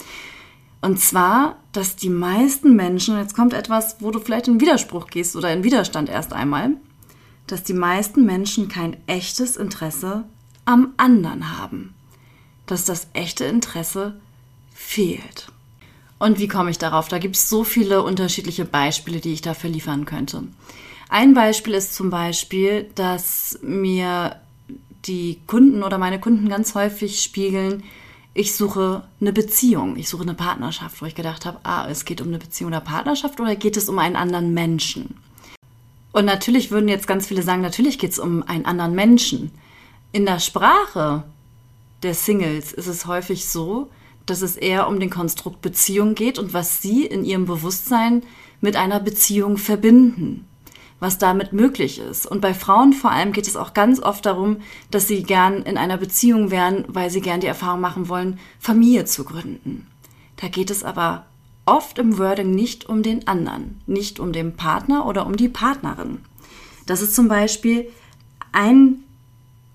Und 0.83 0.99
zwar, 0.99 1.57
dass 1.73 1.97
die 1.97 2.09
meisten 2.09 2.75
Menschen, 2.75 3.19
jetzt 3.19 3.35
kommt 3.35 3.52
etwas, 3.52 3.97
wo 4.00 4.11
du 4.11 4.21
vielleicht 4.21 4.49
in 4.49 4.61
Widerspruch 4.61 5.09
gehst 5.09 5.37
oder 5.37 5.52
in 5.52 5.64
Widerstand 5.64 6.09
erst 6.09 6.33
einmal, 6.33 6.76
dass 7.47 7.62
die 7.64 7.75
meisten 7.75 8.25
Menschen 8.25 8.69
kein 8.69 8.97
echtes 9.07 9.57
Interesse 9.57 10.25
am 10.64 10.95
anderen 10.97 11.59
haben, 11.59 11.95
dass 12.66 12.85
das 12.85 13.09
echte 13.12 13.45
Interesse 13.45 14.21
fehlt. 14.73 15.49
Und 16.21 16.39
wie 16.39 16.49
komme 16.49 16.71
ich 16.71 16.77
darauf? 16.77 17.09
Da 17.09 17.19
gibt 17.19 17.35
es 17.35 17.49
so 17.49 17.65
viele 17.65 18.03
unterschiedliche 18.03 18.67
Beispiele, 18.67 19.21
die 19.21 19.33
ich 19.33 19.41
dafür 19.41 19.71
liefern 19.71 20.05
könnte. 20.05 20.45
Ein 21.09 21.33
Beispiel 21.33 21.73
ist 21.73 21.95
zum 21.95 22.11
Beispiel, 22.11 22.91
dass 22.95 23.59
mir 23.62 24.37
die 25.07 25.41
Kunden 25.47 25.83
oder 25.83 25.97
meine 25.97 26.21
Kunden 26.21 26.50
ganz 26.50 26.75
häufig 26.75 27.23
spiegeln, 27.23 27.83
ich 28.35 28.55
suche 28.55 29.03
eine 29.21 29.33
Beziehung, 29.33 29.97
ich 29.97 30.11
suche 30.11 30.23
eine 30.23 30.35
Partnerschaft, 30.35 31.00
wo 31.00 31.07
ich 31.07 31.15
gedacht 31.15 31.47
habe, 31.47 31.59
ah, 31.62 31.89
es 31.89 32.05
geht 32.05 32.21
um 32.21 32.29
eine 32.29 32.39
Beziehung 32.39 32.69
oder 32.69 32.83
Partnerschaft 32.83 33.41
oder 33.41 33.57
geht 33.57 33.79
es 33.79 33.89
um 33.89 33.99
einen 33.99 34.15
anderen 34.15 34.53
Menschen? 34.53 35.17
Und 36.12 36.27
natürlich 36.27 36.71
würden 36.71 36.89
jetzt 36.89 37.07
ganz 37.07 37.27
viele 37.27 37.43
sagen, 37.43 37.62
natürlich 37.62 37.99
geht 37.99 38.12
es 38.12 38.19
um 38.19 38.43
einen 38.43 38.67
anderen 38.67 38.95
Menschen. 38.95 39.53
In 40.12 40.27
der 40.27 40.39
Sprache 40.39 41.25
der 42.03 42.15
Singles 42.15 42.73
ist 42.73 42.89
es 42.89 43.07
häufig 43.07 43.47
so, 43.47 43.89
dass 44.27 44.43
es 44.43 44.57
eher 44.57 44.89
um 44.89 45.00
den 45.00 45.11
Konstrukt 45.11 45.62
Beziehung 45.62 46.15
geht 46.15 46.39
und 46.39 46.55
was 46.55 46.83
sie 46.83 47.05
in 47.05 47.25
ihrem 47.25 47.47
Bewusstsein 47.47 48.23
mit 48.61 48.77
einer 48.77 49.00
Beziehung 49.00 49.57
verbinden, 49.57 50.47
was 50.99 51.19
damit 51.19 51.53
möglich 51.53 51.99
ist. 51.99 52.27
Und 52.27 52.41
bei 52.41 52.55
Frauen 52.55 52.92
vor 52.92 53.11
allem 53.11 53.33
geht 53.33 53.49
es 53.49 53.57
auch 53.57 53.75
ganz 53.75 54.01
oft 54.01 54.27
darum, 54.27 54.59
dass 54.90 55.09
sie 55.09 55.23
gern 55.23 55.62
in 55.62 55.79
einer 55.79 55.97
Beziehung 55.97 56.51
wären, 56.51 56.85
weil 56.88 57.11
sie 57.11 57.21
gern 57.21 57.40
die 57.40 57.47
Erfahrung 57.47 57.81
machen 57.81 58.09
wollen, 58.09 58.38
Familie 58.59 59.05
zu 59.05 59.25
gründen. 59.25 59.87
Da 60.37 60.49
geht 60.49 60.71
es 60.71 60.85
aber 60.85 61.25
oft 61.64 61.99
im 61.99 62.18
Wording 62.18 62.51
nicht 62.51 62.88
um 62.88 63.03
den 63.03 63.27
anderen, 63.27 63.81
nicht 63.87 64.21
um 64.21 64.33
den 64.33 64.57
Partner 64.57 65.07
oder 65.07 65.27
um 65.27 65.37
die 65.37 65.49
Partnerin. 65.49 66.18
Das 66.87 67.03
ist 67.03 67.14
zum 67.14 67.29
Beispiel 67.29 67.88
ein 68.53 69.05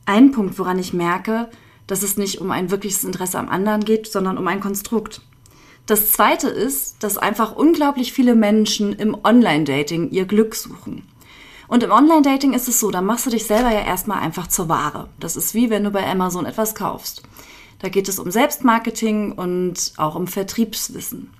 ein 0.05 0.31
Punkt, 0.31 0.57
woran 0.59 0.79
ich 0.79 0.93
merke, 0.93 1.49
dass 1.87 2.03
es 2.03 2.17
nicht 2.17 2.41
um 2.41 2.51
ein 2.51 2.71
wirkliches 2.71 3.03
Interesse 3.03 3.39
am 3.39 3.49
anderen 3.49 3.85
geht, 3.85 4.11
sondern 4.11 4.37
um 4.37 4.47
ein 4.47 4.59
Konstrukt. 4.59 5.21
Das 5.85 6.11
zweite 6.11 6.49
ist, 6.49 7.03
dass 7.03 7.17
einfach 7.17 7.55
unglaublich 7.55 8.11
viele 8.11 8.33
Menschen 8.33 8.93
im 8.93 9.15
Online-Dating 9.23 10.09
ihr 10.09 10.25
Glück 10.25 10.55
suchen. 10.55 11.03
Und 11.67 11.83
im 11.83 11.91
Online-Dating 11.91 12.53
ist 12.53 12.67
es 12.67 12.79
so, 12.79 12.91
da 12.91 13.01
machst 13.01 13.25
du 13.25 13.29
dich 13.29 13.45
selber 13.45 13.71
ja 13.71 13.81
erstmal 13.81 14.19
einfach 14.19 14.47
zur 14.47 14.69
Ware. 14.69 15.09
Das 15.19 15.35
ist 15.35 15.53
wie 15.53 15.69
wenn 15.69 15.83
du 15.83 15.91
bei 15.91 16.09
Amazon 16.09 16.45
etwas 16.45 16.75
kaufst. 16.75 17.23
Da 17.79 17.89
geht 17.89 18.07
es 18.07 18.19
um 18.19 18.31
Selbstmarketing 18.31 19.33
und 19.33 19.93
auch 19.97 20.15
um 20.15 20.27
Vertriebswissen. 20.27 21.31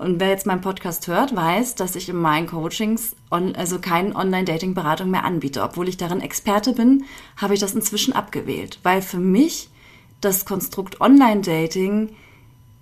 Und 0.00 0.18
wer 0.18 0.30
jetzt 0.30 0.46
meinen 0.46 0.62
Podcast 0.62 1.08
hört, 1.08 1.36
weiß, 1.36 1.74
dass 1.74 1.94
ich 1.94 2.08
in 2.08 2.16
meinen 2.16 2.46
Coachings 2.46 3.14
on, 3.30 3.54
also 3.54 3.78
keine 3.80 4.16
Online-Dating-Beratung 4.16 5.10
mehr 5.10 5.24
anbiete. 5.24 5.62
Obwohl 5.62 5.90
ich 5.90 5.98
darin 5.98 6.22
Experte 6.22 6.72
bin, 6.72 7.04
habe 7.36 7.52
ich 7.52 7.60
das 7.60 7.74
inzwischen 7.74 8.14
abgewählt, 8.14 8.78
weil 8.82 9.02
für 9.02 9.18
mich 9.18 9.68
das 10.22 10.46
Konstrukt 10.46 11.02
Online-Dating 11.02 12.16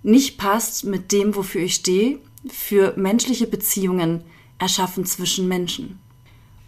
nicht 0.01 0.37
passt 0.37 0.85
mit 0.85 1.11
dem, 1.11 1.35
wofür 1.35 1.59
ich 1.59 1.75
stehe, 1.75 2.19
für 2.47 2.93
menschliche 2.95 3.47
Beziehungen 3.47 4.21
erschaffen 4.57 5.03
zwischen 5.03 5.49
Menschen. 5.49 5.99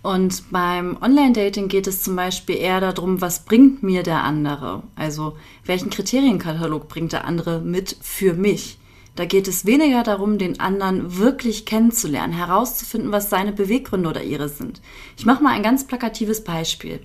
Und 0.04 0.52
beim 0.52 0.98
Online-Dating 1.02 1.70
geht 1.70 1.88
es 1.88 2.04
zum 2.04 2.18
Beispiel 2.18 2.58
eher 2.58 2.82
darum, 2.82 3.22
was 3.22 3.46
bringt 3.46 3.84
mir 3.84 4.04
der 4.04 4.26
andere? 4.26 4.84
Also 4.98 5.38
welchen 5.64 5.92
Kriterienkatalog 5.92 6.90
bringt 6.90 7.14
der 7.14 7.24
andere 7.24 7.62
mit 7.62 7.96
für 8.02 8.34
mich? 8.34 8.80
Da 9.16 9.26
geht 9.26 9.48
es 9.48 9.66
weniger 9.66 10.04
darum, 10.04 10.38
den 10.38 10.60
anderen 10.60 11.18
wirklich 11.18 11.66
kennenzulernen, 11.66 12.34
herauszufinden, 12.34 13.12
was 13.12 13.30
seine 13.30 13.52
Beweggründe 13.52 14.10
oder 14.10 14.24
ihre 14.24 14.48
sind. 14.48 14.82
Ich 15.18 15.26
mache 15.26 15.44
mal 15.44 15.54
ein 15.54 15.64
ganz 15.64 15.86
plakatives 15.86 16.44
Beispiel. 16.44 17.02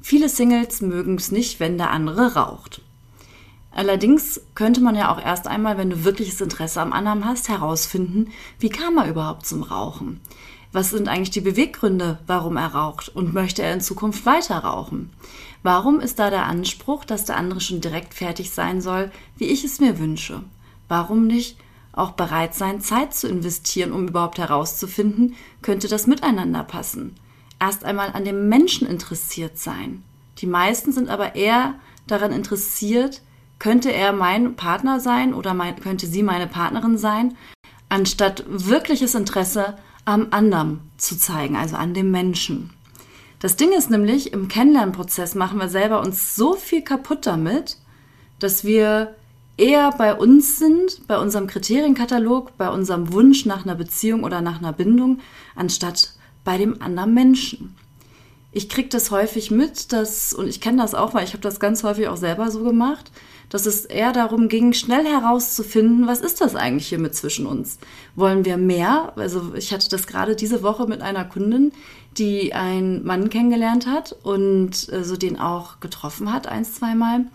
Viele 0.00 0.28
Singles 0.28 0.80
mögen 0.80 1.16
es 1.16 1.32
nicht, 1.32 1.58
wenn 1.58 1.76
der 1.76 1.90
andere 1.90 2.34
raucht. 2.34 2.82
Allerdings 3.72 4.40
könnte 4.54 4.80
man 4.80 4.94
ja 4.94 5.12
auch 5.12 5.20
erst 5.20 5.46
einmal, 5.46 5.78
wenn 5.78 5.90
du 5.90 6.04
wirkliches 6.04 6.40
Interesse 6.40 6.80
am 6.80 6.92
anderen 6.92 7.24
hast, 7.24 7.48
herausfinden, 7.48 8.30
wie 8.58 8.70
kam 8.70 8.96
er 8.96 9.08
überhaupt 9.08 9.46
zum 9.46 9.62
Rauchen? 9.62 10.20
Was 10.72 10.90
sind 10.90 11.08
eigentlich 11.08 11.30
die 11.30 11.40
Beweggründe, 11.40 12.18
warum 12.26 12.56
er 12.56 12.74
raucht? 12.74 13.08
Und 13.08 13.34
möchte 13.34 13.62
er 13.62 13.72
in 13.72 13.80
Zukunft 13.80 14.26
weiter 14.26 14.58
rauchen? 14.58 15.10
Warum 15.62 16.00
ist 16.00 16.18
da 16.18 16.30
der 16.30 16.46
Anspruch, 16.46 17.04
dass 17.04 17.24
der 17.24 17.36
andere 17.36 17.60
schon 17.60 17.80
direkt 17.80 18.14
fertig 18.14 18.50
sein 18.50 18.80
soll, 18.80 19.10
wie 19.36 19.46
ich 19.46 19.64
es 19.64 19.80
mir 19.80 19.98
wünsche? 19.98 20.42
Warum 20.88 21.26
nicht 21.26 21.58
auch 21.92 22.12
bereit 22.12 22.54
sein, 22.54 22.80
Zeit 22.80 23.14
zu 23.14 23.28
investieren, 23.28 23.92
um 23.92 24.08
überhaupt 24.08 24.38
herauszufinden, 24.38 25.34
könnte 25.62 25.88
das 25.88 26.06
miteinander 26.06 26.64
passen? 26.64 27.16
Erst 27.60 27.84
einmal 27.84 28.12
an 28.12 28.24
dem 28.24 28.48
Menschen 28.48 28.86
interessiert 28.86 29.58
sein. 29.58 30.02
Die 30.38 30.46
meisten 30.46 30.92
sind 30.92 31.08
aber 31.08 31.34
eher 31.34 31.74
daran 32.06 32.32
interessiert, 32.32 33.22
könnte 33.58 33.92
er 33.92 34.12
mein 34.12 34.54
Partner 34.54 35.00
sein 35.00 35.34
oder 35.34 35.54
mein, 35.54 35.80
könnte 35.80 36.06
sie 36.06 36.22
meine 36.22 36.46
Partnerin 36.46 36.96
sein, 36.96 37.36
anstatt 37.88 38.44
wirkliches 38.46 39.14
Interesse 39.14 39.76
am 40.04 40.28
anderen 40.30 40.80
zu 40.96 41.18
zeigen, 41.18 41.56
also 41.56 41.76
an 41.76 41.94
dem 41.94 42.10
Menschen. 42.10 42.70
Das 43.40 43.56
Ding 43.56 43.72
ist 43.72 43.90
nämlich, 43.90 44.32
im 44.32 44.48
Kennenlernprozess 44.48 45.34
machen 45.34 45.58
wir 45.58 45.68
selber 45.68 46.00
uns 46.00 46.34
so 46.34 46.54
viel 46.54 46.82
kaputt 46.82 47.26
damit, 47.26 47.78
dass 48.38 48.64
wir 48.64 49.14
eher 49.58 49.92
bei 49.92 50.14
uns 50.14 50.58
sind, 50.58 51.06
bei 51.06 51.18
unserem 51.18 51.46
Kriterienkatalog, 51.46 52.56
bei 52.56 52.70
unserem 52.70 53.12
Wunsch 53.12 53.44
nach 53.44 53.64
einer 53.64 53.74
Beziehung 53.74 54.24
oder 54.24 54.40
nach 54.40 54.58
einer 54.58 54.72
Bindung, 54.72 55.18
anstatt 55.54 56.14
bei 56.44 56.56
dem 56.56 56.80
anderen 56.80 57.12
Menschen. 57.12 57.74
Ich 58.52 58.70
kriege 58.70 58.88
das 58.88 59.10
häufig 59.10 59.50
mit, 59.50 59.92
dass, 59.92 60.32
und 60.32 60.48
ich 60.48 60.60
kenne 60.60 60.78
das 60.78 60.94
auch, 60.94 61.12
weil 61.12 61.24
ich 61.24 61.32
habe 61.32 61.42
das 61.42 61.60
ganz 61.60 61.84
häufig 61.84 62.08
auch 62.08 62.16
selber 62.16 62.50
so 62.50 62.62
gemacht, 62.64 63.10
dass 63.50 63.66
es 63.66 63.84
eher 63.84 64.12
darum 64.12 64.48
ging, 64.48 64.72
schnell 64.72 65.04
herauszufinden, 65.04 66.06
was 66.06 66.20
ist 66.20 66.40
das 66.40 66.54
eigentlich 66.54 66.88
hier 66.88 66.98
mit 66.98 67.14
zwischen 67.14 67.46
uns? 67.46 67.78
Wollen 68.14 68.44
wir 68.44 68.56
mehr? 68.56 69.12
Also 69.16 69.54
ich 69.54 69.72
hatte 69.72 69.88
das 69.90 70.06
gerade 70.06 70.36
diese 70.36 70.62
Woche 70.62 70.86
mit 70.86 71.02
einer 71.02 71.24
Kundin, 71.24 71.72
die 72.16 72.54
einen 72.54 73.04
Mann 73.04 73.28
kennengelernt 73.28 73.86
hat 73.86 74.16
und 74.22 74.90
äh, 74.92 75.04
so 75.04 75.16
den 75.16 75.38
auch 75.38 75.80
getroffen 75.80 76.32
hat, 76.32 76.46
eins, 76.46 76.74
zweimal 76.74 77.26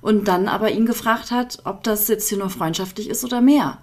und 0.00 0.28
dann 0.28 0.48
aber 0.48 0.70
ihn 0.70 0.86
gefragt 0.86 1.30
hat, 1.30 1.60
ob 1.64 1.82
das 1.82 2.08
jetzt 2.08 2.28
hier 2.28 2.38
nur 2.38 2.50
freundschaftlich 2.50 3.08
ist 3.08 3.24
oder 3.24 3.40
mehr. 3.40 3.78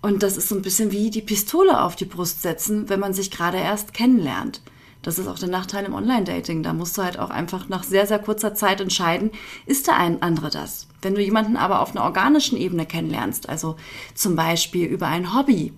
Und 0.00 0.22
das 0.22 0.36
ist 0.36 0.48
so 0.48 0.54
ein 0.54 0.62
bisschen 0.62 0.92
wie 0.92 1.10
die 1.10 1.22
Pistole 1.22 1.82
auf 1.82 1.96
die 1.96 2.04
Brust 2.04 2.42
setzen, 2.42 2.88
wenn 2.88 3.00
man 3.00 3.14
sich 3.14 3.30
gerade 3.30 3.58
erst 3.58 3.94
kennenlernt. 3.94 4.62
Das 5.02 5.18
ist 5.18 5.28
auch 5.28 5.38
der 5.38 5.48
Nachteil 5.48 5.84
im 5.84 5.94
Online-Dating. 5.94 6.62
Da 6.62 6.72
musst 6.72 6.98
du 6.98 7.02
halt 7.02 7.18
auch 7.18 7.30
einfach 7.30 7.68
nach 7.68 7.84
sehr, 7.84 8.06
sehr 8.06 8.18
kurzer 8.18 8.54
Zeit 8.54 8.80
entscheiden, 8.80 9.30
ist 9.64 9.86
der 9.86 9.96
ein 9.96 10.22
andere 10.22 10.50
das? 10.50 10.88
Wenn 11.02 11.14
du 11.14 11.22
jemanden 11.22 11.56
aber 11.56 11.80
auf 11.80 11.92
einer 11.92 12.04
organischen 12.04 12.58
Ebene 12.58 12.84
kennenlernst, 12.84 13.48
also 13.48 13.76
zum 14.14 14.34
Beispiel 14.36 14.86
über 14.86 15.06
ein 15.06 15.34
Hobby 15.34 15.72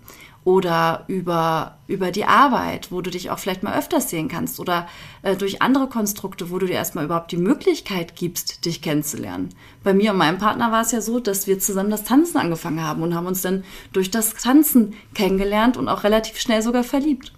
oder 0.44 1.04
über, 1.06 1.76
über 1.86 2.10
die 2.10 2.24
Arbeit, 2.24 2.90
wo 2.90 3.00
du 3.02 3.10
dich 3.10 3.30
auch 3.30 3.38
vielleicht 3.38 3.62
mal 3.62 3.78
öfters 3.78 4.08
sehen 4.08 4.28
kannst 4.28 4.58
oder 4.58 4.88
äh, 5.22 5.36
durch 5.36 5.60
andere 5.60 5.88
Konstrukte, 5.88 6.50
wo 6.50 6.58
du 6.58 6.66
dir 6.66 6.74
erstmal 6.74 7.04
überhaupt 7.04 7.32
die 7.32 7.36
Möglichkeit 7.36 8.16
gibst, 8.16 8.64
dich 8.64 8.80
kennenzulernen. 8.80 9.50
Bei 9.82 9.92
mir 9.92 10.12
und 10.12 10.18
meinem 10.18 10.38
Partner 10.38 10.72
war 10.72 10.82
es 10.82 10.92
ja 10.92 11.00
so, 11.00 11.20
dass 11.20 11.46
wir 11.46 11.58
zusammen 11.58 11.90
das 11.90 12.04
Tanzen 12.04 12.38
angefangen 12.38 12.82
haben 12.82 13.02
und 13.02 13.14
haben 13.14 13.26
uns 13.26 13.42
dann 13.42 13.64
durch 13.92 14.10
das 14.10 14.34
Tanzen 14.34 14.94
kennengelernt 15.14 15.76
und 15.76 15.88
auch 15.88 16.04
relativ 16.04 16.38
schnell 16.38 16.62
sogar 16.62 16.84
verliebt 16.84 17.32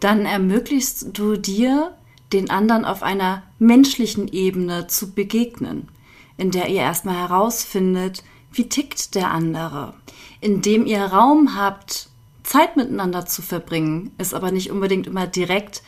dann 0.00 0.26
ermöglichst 0.26 1.18
du 1.18 1.36
dir, 1.36 1.94
den 2.32 2.50
anderen 2.50 2.84
auf 2.84 3.02
einer 3.02 3.44
menschlichen 3.58 4.28
Ebene 4.28 4.88
zu 4.88 5.12
begegnen, 5.12 5.88
in 6.36 6.50
der 6.50 6.68
ihr 6.68 6.80
erstmal 6.80 7.16
herausfindet, 7.16 8.24
wie 8.52 8.68
tickt 8.68 9.14
der 9.14 9.30
andere, 9.30 9.94
indem 10.40 10.86
ihr 10.86 11.04
Raum 11.04 11.56
habt, 11.56 12.08
Zeit 12.46 12.76
miteinander 12.76 13.26
zu 13.26 13.42
verbringen, 13.42 14.12
ist 14.18 14.32
aber 14.32 14.52
nicht 14.52 14.70
unbedingt 14.70 15.08
immer 15.08 15.26
direkt 15.26 15.82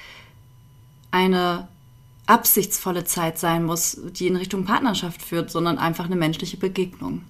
eine 1.12 1.68
absichtsvolle 2.26 3.04
Zeit 3.04 3.38
sein 3.38 3.64
muss, 3.64 3.98
die 4.10 4.26
in 4.26 4.36
Richtung 4.36 4.64
Partnerschaft 4.64 5.22
führt, 5.22 5.50
sondern 5.50 5.78
einfach 5.78 6.06
eine 6.06 6.16
menschliche 6.16 6.56
Begegnung. 6.56 7.22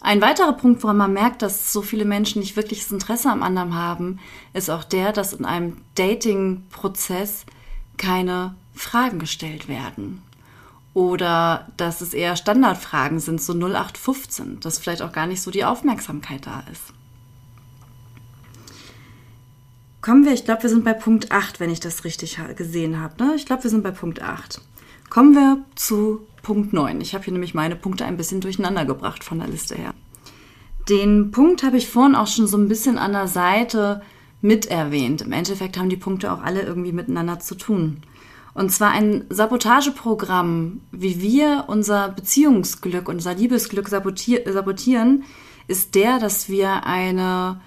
Ein 0.00 0.22
weiterer 0.22 0.54
Punkt, 0.54 0.82
woran 0.82 0.96
man 0.96 1.12
merkt, 1.12 1.42
dass 1.42 1.72
so 1.72 1.82
viele 1.82 2.04
Menschen 2.04 2.40
nicht 2.40 2.56
wirkliches 2.56 2.90
Interesse 2.90 3.30
am 3.30 3.42
anderen 3.42 3.74
haben, 3.74 4.18
ist 4.54 4.70
auch 4.70 4.84
der, 4.84 5.12
dass 5.12 5.32
in 5.32 5.44
einem 5.44 5.76
Dating-Prozess 5.94 7.44
keine 7.96 8.54
Fragen 8.74 9.18
gestellt 9.18 9.68
werden. 9.68 10.22
Oder 10.94 11.68
dass 11.76 12.00
es 12.00 12.14
eher 12.14 12.36
Standardfragen 12.36 13.20
sind, 13.20 13.42
so 13.42 13.52
0815, 13.52 14.60
dass 14.60 14.78
vielleicht 14.78 15.02
auch 15.02 15.12
gar 15.12 15.26
nicht 15.26 15.42
so 15.42 15.50
die 15.50 15.64
Aufmerksamkeit 15.64 16.46
da 16.46 16.64
ist. 16.72 16.95
Kommen 20.06 20.24
wir, 20.24 20.32
ich 20.34 20.44
glaube, 20.44 20.62
wir 20.62 20.70
sind 20.70 20.84
bei 20.84 20.92
Punkt 20.92 21.32
8, 21.32 21.58
wenn 21.58 21.68
ich 21.68 21.80
das 21.80 22.04
richtig 22.04 22.38
gesehen 22.54 23.00
habe. 23.00 23.24
Ne? 23.24 23.34
Ich 23.34 23.44
glaube, 23.44 23.64
wir 23.64 23.70
sind 23.70 23.82
bei 23.82 23.90
Punkt 23.90 24.22
8. 24.22 24.60
Kommen 25.10 25.34
wir 25.34 25.64
zu 25.74 26.20
Punkt 26.42 26.72
9. 26.72 27.00
Ich 27.00 27.12
habe 27.12 27.24
hier 27.24 27.32
nämlich 27.32 27.54
meine 27.54 27.74
Punkte 27.74 28.04
ein 28.04 28.16
bisschen 28.16 28.40
durcheinander 28.40 28.84
gebracht 28.84 29.24
von 29.24 29.40
der 29.40 29.48
Liste 29.48 29.74
her. 29.74 29.94
Den 30.88 31.32
Punkt 31.32 31.64
habe 31.64 31.76
ich 31.76 31.88
vorhin 31.88 32.14
auch 32.14 32.28
schon 32.28 32.46
so 32.46 32.56
ein 32.56 32.68
bisschen 32.68 32.98
an 32.98 33.14
der 33.14 33.26
Seite 33.26 34.00
mit 34.40 34.66
erwähnt. 34.66 35.22
Im 35.22 35.32
Endeffekt 35.32 35.76
haben 35.76 35.88
die 35.88 35.96
Punkte 35.96 36.30
auch 36.30 36.40
alle 36.40 36.62
irgendwie 36.62 36.92
miteinander 36.92 37.40
zu 37.40 37.56
tun. 37.56 38.02
Und 38.54 38.70
zwar 38.70 38.92
ein 38.92 39.24
Sabotageprogramm, 39.28 40.82
wie 40.92 41.20
wir 41.20 41.64
unser 41.66 42.10
Beziehungsglück, 42.10 43.08
unser 43.08 43.34
Liebesglück 43.34 43.88
sabotieren, 43.88 45.24
ist 45.66 45.96
der, 45.96 46.20
dass 46.20 46.48
wir 46.48 46.86
eine 46.86 47.60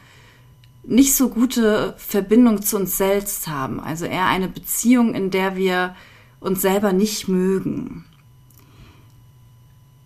nicht 0.84 1.16
so 1.16 1.30
gute 1.30 1.94
Verbindung 1.98 2.62
zu 2.62 2.78
uns 2.78 2.98
selbst 2.98 3.48
haben. 3.48 3.80
Also 3.80 4.06
eher 4.06 4.28
eine 4.28 4.48
Beziehung, 4.48 5.14
in 5.14 5.32
der 5.32 5.56
wir 5.56 5.96
uns 6.40 6.62
selber 6.62 6.94
nicht 6.94 7.28
mögen. 7.28 8.06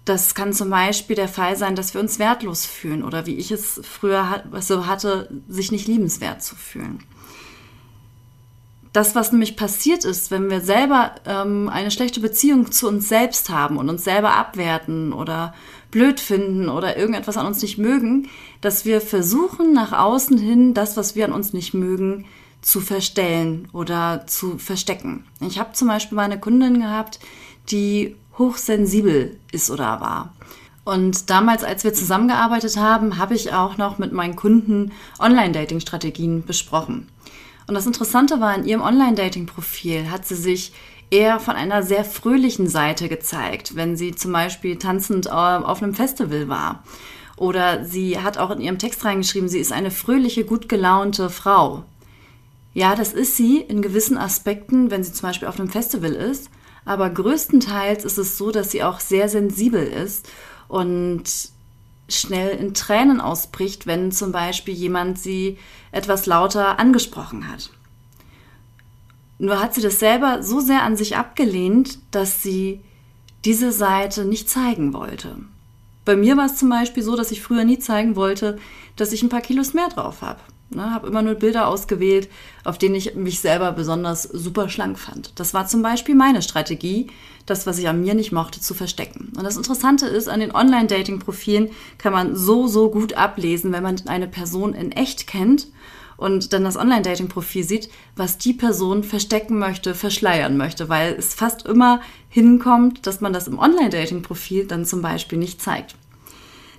Das 0.05 0.36
kann 0.36 0.51
zum 0.51 0.69
Beispiel 0.69 1.15
der 1.15 1.29
Fall 1.29 1.55
sein, 1.55 1.75
dass 1.75 1.93
wir 1.93 2.01
uns 2.01 2.19
wertlos 2.19 2.65
fühlen 2.65 3.03
oder 3.03 3.25
wie 3.25 3.36
ich 3.36 3.51
es 3.51 3.79
früher 3.83 4.43
so 4.59 4.86
hatte, 4.86 5.29
sich 5.47 5.71
nicht 5.71 5.88
liebenswert 5.88 6.43
zu 6.43 6.55
fühlen. 6.55 6.99
Das, 8.93 9.15
was 9.15 9.32
nämlich 9.32 9.56
passiert 9.56 10.06
ist, 10.06 10.29
wenn 10.29 10.51
wir 10.51 10.62
selber 10.62 11.15
ähm, 11.25 11.67
eine 11.67 11.89
schlechte 11.89 12.19
Beziehung 12.19 12.71
zu 12.71 12.88
uns 12.88 13.10
selbst 13.10 13.49
haben 13.49 13.77
und 13.77 13.89
uns 13.89 14.03
selber 14.03 14.36
abwerten 14.36 15.13
oder 15.13 15.56
blöd 15.89 16.19
finden 16.19 16.69
oder 16.69 16.95
irgendetwas 16.95 17.38
an 17.38 17.47
uns 17.47 17.62
nicht 17.63 17.79
mögen, 17.79 18.29
dass 18.62 18.86
wir 18.86 19.01
versuchen, 19.01 19.73
nach 19.73 19.93
außen 19.93 20.38
hin 20.38 20.75
das, 20.75 20.95
was 20.95 21.15
wir 21.15 21.25
an 21.25 21.34
uns 21.34 21.53
nicht 21.53 21.73
mögen, 21.73 22.25
zu 22.62 22.82
verstellen 22.82 23.67
oder 23.73 24.25
zu 24.27 24.60
verstecken. 24.60 25.25
Ich 25.41 25.60
habe 25.60 25.73
zum 25.73 25.88
Beispiel 25.88 26.15
mal 26.15 26.23
eine 26.23 26.39
Kundin 26.39 26.79
gehabt, 26.79 27.19
die 27.71 28.15
hochsensibel 28.38 29.38
ist 29.51 29.71
oder 29.71 30.01
war. 30.01 30.34
Und 30.86 31.29
damals, 31.29 31.63
als 31.63 31.84
wir 31.84 31.93
zusammengearbeitet 31.93 32.77
haben, 32.77 33.17
habe 33.17 33.36
ich 33.36 33.53
auch 33.53 33.77
noch 33.77 33.97
mit 33.97 34.12
meinen 34.12 34.36
Kunden 34.36 34.91
Online-Dating-Strategien 35.19 36.43
besprochen. 36.45 37.08
Und 37.67 37.76
das 37.76 37.86
Interessante 37.86 38.39
war, 38.39 38.56
in 38.56 38.65
ihrem 38.65 38.82
Online-Dating-Profil 38.82 40.12
hat 40.12 40.26
sie 40.26 40.36
sich 40.36 40.73
eher 41.10 41.39
von 41.39 41.56
einer 41.56 41.84
sehr 41.84 42.04
fröhlichen 42.04 42.67
Seite 42.67 43.08
gezeigt, 43.08 43.76
wenn 43.76 43.95
sie 43.95 44.15
zum 44.15 44.32
Beispiel 44.32 44.78
tanzend 44.78 45.30
auf 45.32 45.82
einem 45.82 45.93
Festival 45.93 46.49
war. 46.49 46.84
Oder 47.38 47.86
sie 47.86 48.19
hat 48.19 48.38
auch 48.38 48.52
in 48.52 48.62
ihrem 48.62 48.80
Text 48.80 49.06
reingeschrieben, 49.06 49.49
sie 49.49 49.60
ist 49.60 49.71
eine 49.71 49.91
fröhliche, 49.91 50.43
gut 50.43 50.69
gelaunte 50.69 51.30
Frau. 51.30 51.84
Ja, 52.73 52.95
das 52.95 53.13
ist 53.13 53.38
sie 53.38 53.58
in 53.60 53.82
gewissen 53.82 54.17
Aspekten, 54.17 54.89
wenn 54.89 55.04
sie 55.04 55.13
zum 55.13 55.30
Beispiel 55.30 55.47
auf 55.47 55.60
einem 55.60 55.69
Festival 55.69 56.13
ist. 56.13 56.49
Aber 56.86 57.10
größtenteils 57.10 58.04
ist 58.04 58.17
es 58.17 58.38
so, 58.38 58.52
dass 58.52 58.71
sie 58.71 58.84
auch 58.84 58.99
sehr 58.99 59.30
sensibel 59.30 59.84
ist 59.84 60.28
und 60.67 61.23
schnell 62.10 62.58
in 62.58 62.74
Tränen 62.74 63.22
ausbricht, 63.22 63.88
wenn 63.88 64.12
zum 64.12 64.32
Beispiel 64.32 64.74
jemand 64.74 65.20
sie 65.20 65.58
etwas 65.92 66.26
lauter 66.26 66.80
angesprochen 66.80 67.50
hat. 67.50 67.70
Nur 69.39 69.60
hat 69.60 69.74
sie 69.74 69.82
das 69.82 70.00
selber 70.00 70.44
so 70.44 70.60
sehr 70.60 70.84
an 70.84 70.96
sich 70.96 71.18
abgelehnt, 71.18 72.00
dass 72.12 72.44
sie 72.44 72.82
diese 73.46 73.72
Seite 73.72 74.26
nicht 74.26 74.50
zeigen 74.50 74.94
wollte. 74.94 75.38
Bei 76.06 76.16
mir 76.16 76.38
war 76.38 76.46
es 76.46 76.58
zum 76.58 76.70
Beispiel 76.70 77.04
so, 77.04 77.16
dass 77.16 77.32
ich 77.32 77.42
früher 77.42 77.63
nie 77.63 77.80
zeigen 77.80 78.16
wollte, 78.16 78.60
dass 78.96 79.12
ich 79.12 79.24
ein 79.24 79.30
paar 79.30 79.42
Kilos 79.42 79.74
mehr 79.74 79.89
drauf 79.89 80.22
habe. 80.22 80.39
Ne, 80.75 80.91
habe 80.91 81.07
immer 81.07 81.21
nur 81.21 81.36
Bilder 81.36 81.67
ausgewählt, 81.67 82.29
auf 82.63 82.77
denen 82.77 82.95
ich 82.95 83.15
mich 83.15 83.39
selber 83.39 83.71
besonders 83.71 84.23
super 84.23 84.69
schlank 84.69 84.97
fand. 84.97 85.31
Das 85.39 85.53
war 85.53 85.67
zum 85.67 85.81
Beispiel 85.81 86.15
meine 86.15 86.41
Strategie, 86.41 87.07
das, 87.45 87.67
was 87.67 87.77
ich 87.77 87.88
an 87.88 88.01
mir 88.01 88.13
nicht 88.13 88.31
mochte, 88.31 88.59
zu 88.59 88.73
verstecken. 88.73 89.33
Und 89.38 89.43
das 89.43 89.57
Interessante 89.57 90.07
ist, 90.07 90.29
an 90.29 90.39
den 90.39 90.55
Online-Dating-Profilen 90.55 91.69
kann 91.97 92.13
man 92.13 92.36
so, 92.36 92.67
so 92.67 92.89
gut 92.89 93.13
ablesen, 93.13 93.71
wenn 93.71 93.83
man 93.83 94.01
eine 94.07 94.27
Person 94.27 94.73
in 94.73 94.91
echt 94.91 95.27
kennt 95.27 95.67
und 96.17 96.53
dann 96.53 96.63
das 96.63 96.77
Online-Dating-Profil 96.77 97.63
sieht, 97.63 97.89
was 98.15 98.38
die 98.38 98.53
Person 98.53 99.03
verstecken 99.03 99.59
möchte, 99.59 99.93
verschleiern 99.93 100.57
möchte, 100.57 100.89
weil 100.89 101.13
es 101.13 101.33
fast 101.33 101.65
immer 101.65 102.01
hinkommt, 102.29 103.05
dass 103.05 103.21
man 103.21 103.33
das 103.33 103.47
im 103.47 103.59
Online-Dating-Profil 103.59 104.65
dann 104.65 104.86
zum 104.86 105.01
Beispiel 105.01 105.38
nicht 105.38 105.62
zeigt. 105.62 105.95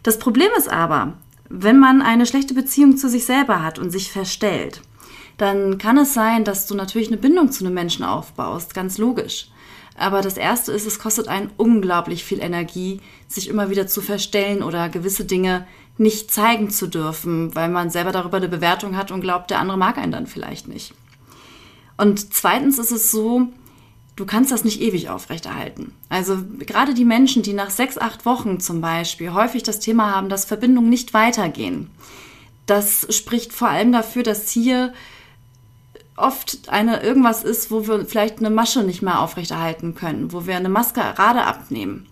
Das 0.02 0.18
Problem 0.18 0.50
ist 0.56 0.70
aber, 0.70 1.14
wenn 1.56 1.78
man 1.78 2.02
eine 2.02 2.26
schlechte 2.26 2.52
Beziehung 2.52 2.96
zu 2.96 3.08
sich 3.08 3.24
selber 3.26 3.62
hat 3.62 3.78
und 3.78 3.90
sich 3.90 4.10
verstellt, 4.10 4.82
dann 5.36 5.78
kann 5.78 5.98
es 5.98 6.12
sein, 6.12 6.44
dass 6.44 6.66
du 6.66 6.74
natürlich 6.74 7.08
eine 7.08 7.16
Bindung 7.16 7.52
zu 7.52 7.64
einem 7.64 7.74
Menschen 7.74 8.04
aufbaust, 8.04 8.74
ganz 8.74 8.98
logisch. 8.98 9.48
Aber 9.96 10.20
das 10.20 10.36
Erste 10.36 10.72
ist, 10.72 10.86
es 10.86 10.98
kostet 10.98 11.28
einen 11.28 11.50
unglaublich 11.56 12.24
viel 12.24 12.40
Energie, 12.40 13.00
sich 13.28 13.48
immer 13.48 13.70
wieder 13.70 13.86
zu 13.86 14.00
verstellen 14.00 14.62
oder 14.62 14.88
gewisse 14.88 15.24
Dinge 15.24 15.66
nicht 15.96 16.32
zeigen 16.32 16.70
zu 16.70 16.88
dürfen, 16.88 17.54
weil 17.54 17.68
man 17.68 17.90
selber 17.90 18.10
darüber 18.10 18.38
eine 18.38 18.48
Bewertung 18.48 18.96
hat 18.96 19.12
und 19.12 19.20
glaubt, 19.20 19.50
der 19.50 19.60
andere 19.60 19.78
mag 19.78 19.96
einen 19.96 20.10
dann 20.10 20.26
vielleicht 20.26 20.66
nicht. 20.66 20.92
Und 21.96 22.34
zweitens 22.34 22.80
ist 22.80 22.90
es 22.90 23.12
so, 23.12 23.48
du 24.16 24.26
kannst 24.26 24.52
das 24.52 24.64
nicht 24.64 24.80
ewig 24.80 25.08
aufrechterhalten. 25.08 25.92
Also 26.08 26.38
gerade 26.58 26.94
die 26.94 27.04
Menschen, 27.04 27.42
die 27.42 27.52
nach 27.52 27.70
sechs, 27.70 27.98
acht 27.98 28.26
Wochen 28.26 28.60
zum 28.60 28.80
Beispiel 28.80 29.32
häufig 29.32 29.62
das 29.62 29.80
Thema 29.80 30.14
haben, 30.14 30.28
dass 30.28 30.44
Verbindungen 30.44 30.90
nicht 30.90 31.14
weitergehen, 31.14 31.90
das 32.66 33.06
spricht 33.14 33.52
vor 33.52 33.68
allem 33.68 33.92
dafür, 33.92 34.22
dass 34.22 34.50
hier 34.50 34.94
oft 36.16 36.68
eine 36.68 37.02
irgendwas 37.02 37.42
ist, 37.42 37.70
wo 37.70 37.86
wir 37.86 38.06
vielleicht 38.06 38.38
eine 38.38 38.50
Masche 38.50 38.82
nicht 38.84 39.02
mehr 39.02 39.20
aufrechterhalten 39.20 39.94
können, 39.94 40.32
wo 40.32 40.46
wir 40.46 40.56
eine 40.56 40.68
Maskerade 40.68 41.42
abnehmen. 41.42 42.06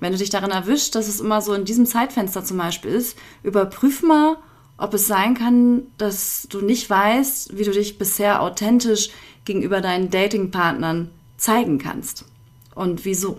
Wenn 0.00 0.12
du 0.12 0.18
dich 0.18 0.30
darin 0.30 0.50
erwischt, 0.50 0.94
dass 0.94 1.06
es 1.06 1.20
immer 1.20 1.42
so 1.42 1.52
in 1.54 1.64
diesem 1.64 1.86
Zeitfenster 1.86 2.44
zum 2.44 2.56
Beispiel 2.56 2.90
ist, 2.90 3.16
überprüf 3.42 4.02
mal, 4.02 4.36
ob 4.78 4.94
es 4.94 5.06
sein 5.06 5.34
kann, 5.34 5.82
dass 5.98 6.48
du 6.50 6.60
nicht 6.60 6.90
weißt, 6.90 7.56
wie 7.56 7.62
du 7.62 7.70
dich 7.70 7.98
bisher 7.98 8.42
authentisch 8.42 9.10
gegenüber 9.44 9.80
deinen 9.80 10.10
Datingpartnern 10.10 11.10
zeigen 11.42 11.78
kannst. 11.78 12.24
Und 12.74 13.04
wieso? 13.04 13.38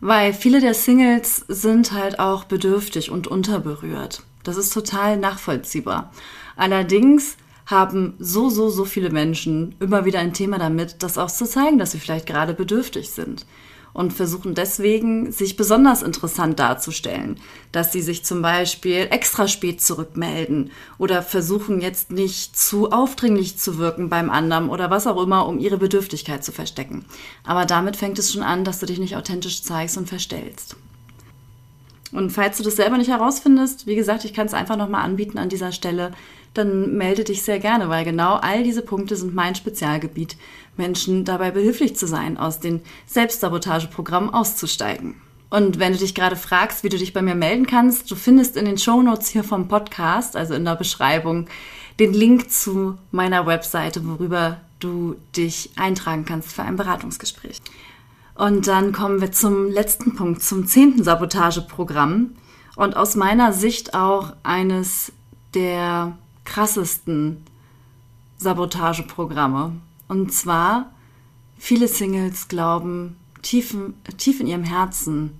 Weil 0.00 0.32
viele 0.32 0.60
der 0.60 0.74
Singles 0.74 1.44
sind 1.48 1.92
halt 1.92 2.18
auch 2.18 2.44
bedürftig 2.44 3.10
und 3.10 3.26
unterberührt. 3.26 4.22
Das 4.44 4.56
ist 4.56 4.72
total 4.72 5.16
nachvollziehbar. 5.16 6.12
Allerdings 6.56 7.36
haben 7.66 8.14
so, 8.18 8.48
so, 8.48 8.70
so 8.70 8.84
viele 8.84 9.10
Menschen 9.10 9.74
immer 9.78 10.04
wieder 10.04 10.20
ein 10.20 10.32
Thema 10.32 10.58
damit, 10.58 11.02
das 11.02 11.18
auch 11.18 11.30
zu 11.30 11.44
zeigen, 11.44 11.78
dass 11.78 11.92
sie 11.92 11.98
vielleicht 11.98 12.26
gerade 12.26 12.54
bedürftig 12.54 13.10
sind. 13.10 13.44
Und 13.92 14.12
versuchen 14.12 14.54
deswegen, 14.54 15.32
sich 15.32 15.56
besonders 15.56 16.02
interessant 16.02 16.58
darzustellen, 16.58 17.40
dass 17.72 17.92
sie 17.92 18.02
sich 18.02 18.24
zum 18.24 18.42
Beispiel 18.42 19.08
extra 19.10 19.48
spät 19.48 19.80
zurückmelden 19.80 20.70
oder 20.98 21.22
versuchen 21.22 21.80
jetzt 21.80 22.10
nicht 22.10 22.56
zu 22.56 22.90
aufdringlich 22.92 23.58
zu 23.58 23.78
wirken 23.78 24.08
beim 24.08 24.30
anderen 24.30 24.68
oder 24.68 24.90
was 24.90 25.06
auch 25.06 25.20
immer, 25.20 25.46
um 25.46 25.58
ihre 25.58 25.78
Bedürftigkeit 25.78 26.44
zu 26.44 26.52
verstecken. 26.52 27.04
Aber 27.44 27.64
damit 27.64 27.96
fängt 27.96 28.18
es 28.18 28.32
schon 28.32 28.42
an, 28.42 28.64
dass 28.64 28.78
du 28.78 28.86
dich 28.86 28.98
nicht 28.98 29.16
authentisch 29.16 29.62
zeigst 29.62 29.96
und 29.96 30.08
verstellst. 30.08 30.76
Und 32.12 32.30
falls 32.30 32.56
du 32.56 32.62
das 32.62 32.76
selber 32.76 32.96
nicht 32.96 33.10
herausfindest, 33.10 33.86
wie 33.86 33.96
gesagt, 33.96 34.24
ich 34.24 34.32
kann 34.32 34.46
es 34.46 34.54
einfach 34.54 34.76
nochmal 34.76 35.04
anbieten 35.04 35.38
an 35.38 35.50
dieser 35.50 35.72
Stelle, 35.72 36.12
dann 36.54 36.96
melde 36.96 37.24
dich 37.24 37.42
sehr 37.42 37.58
gerne, 37.58 37.88
weil 37.88 38.04
genau 38.04 38.34
all 38.34 38.62
diese 38.62 38.82
Punkte 38.82 39.16
sind 39.16 39.34
mein 39.34 39.54
Spezialgebiet, 39.54 40.36
Menschen 40.76 41.24
dabei 41.24 41.50
behilflich 41.50 41.96
zu 41.96 42.06
sein, 42.06 42.36
aus 42.36 42.60
den 42.60 42.80
Selbstsabotageprogrammen 43.06 44.32
auszusteigen. 44.32 45.16
Und 45.50 45.78
wenn 45.78 45.92
du 45.92 45.98
dich 45.98 46.14
gerade 46.14 46.36
fragst, 46.36 46.84
wie 46.84 46.90
du 46.90 46.98
dich 46.98 47.14
bei 47.14 47.22
mir 47.22 47.34
melden 47.34 47.66
kannst, 47.66 48.10
du 48.10 48.16
findest 48.16 48.56
in 48.56 48.66
den 48.66 48.78
Shownotes 48.78 49.28
hier 49.28 49.44
vom 49.44 49.68
Podcast, 49.68 50.36
also 50.36 50.54
in 50.54 50.64
der 50.64 50.76
Beschreibung, 50.76 51.46
den 51.98 52.12
Link 52.12 52.50
zu 52.50 52.98
meiner 53.10 53.46
Webseite, 53.46 54.06
worüber 54.06 54.58
du 54.78 55.16
dich 55.36 55.70
eintragen 55.76 56.24
kannst 56.24 56.52
für 56.52 56.62
ein 56.62 56.76
Beratungsgespräch. 56.76 57.58
Und 58.34 58.68
dann 58.68 58.92
kommen 58.92 59.20
wir 59.20 59.32
zum 59.32 59.70
letzten 59.70 60.14
Punkt, 60.14 60.42
zum 60.42 60.66
zehnten 60.66 61.02
Sabotageprogramm 61.02 62.36
und 62.76 62.96
aus 62.96 63.16
meiner 63.16 63.52
Sicht 63.52 63.94
auch 63.94 64.34
eines 64.44 65.12
der 65.54 66.16
krassesten 66.48 67.44
Sabotageprogramme. 68.38 69.72
Und 70.08 70.32
zwar, 70.32 70.90
viele 71.58 71.88
Singles 71.88 72.48
glauben 72.48 73.16
tief, 73.42 73.76
tief 74.16 74.40
in 74.40 74.46
ihrem 74.46 74.64
Herzen 74.64 75.34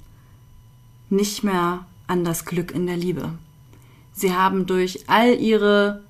nicht 1.09 1.43
mehr 1.43 1.87
an 2.07 2.25
das 2.25 2.45
Glück 2.45 2.71
in 2.71 2.87
der 2.87 2.99
Liebe. 2.99 3.33
Sie 4.13 4.35
haben 4.35 4.67
durch 4.67 5.09
all 5.09 5.35
ihre 5.35 6.03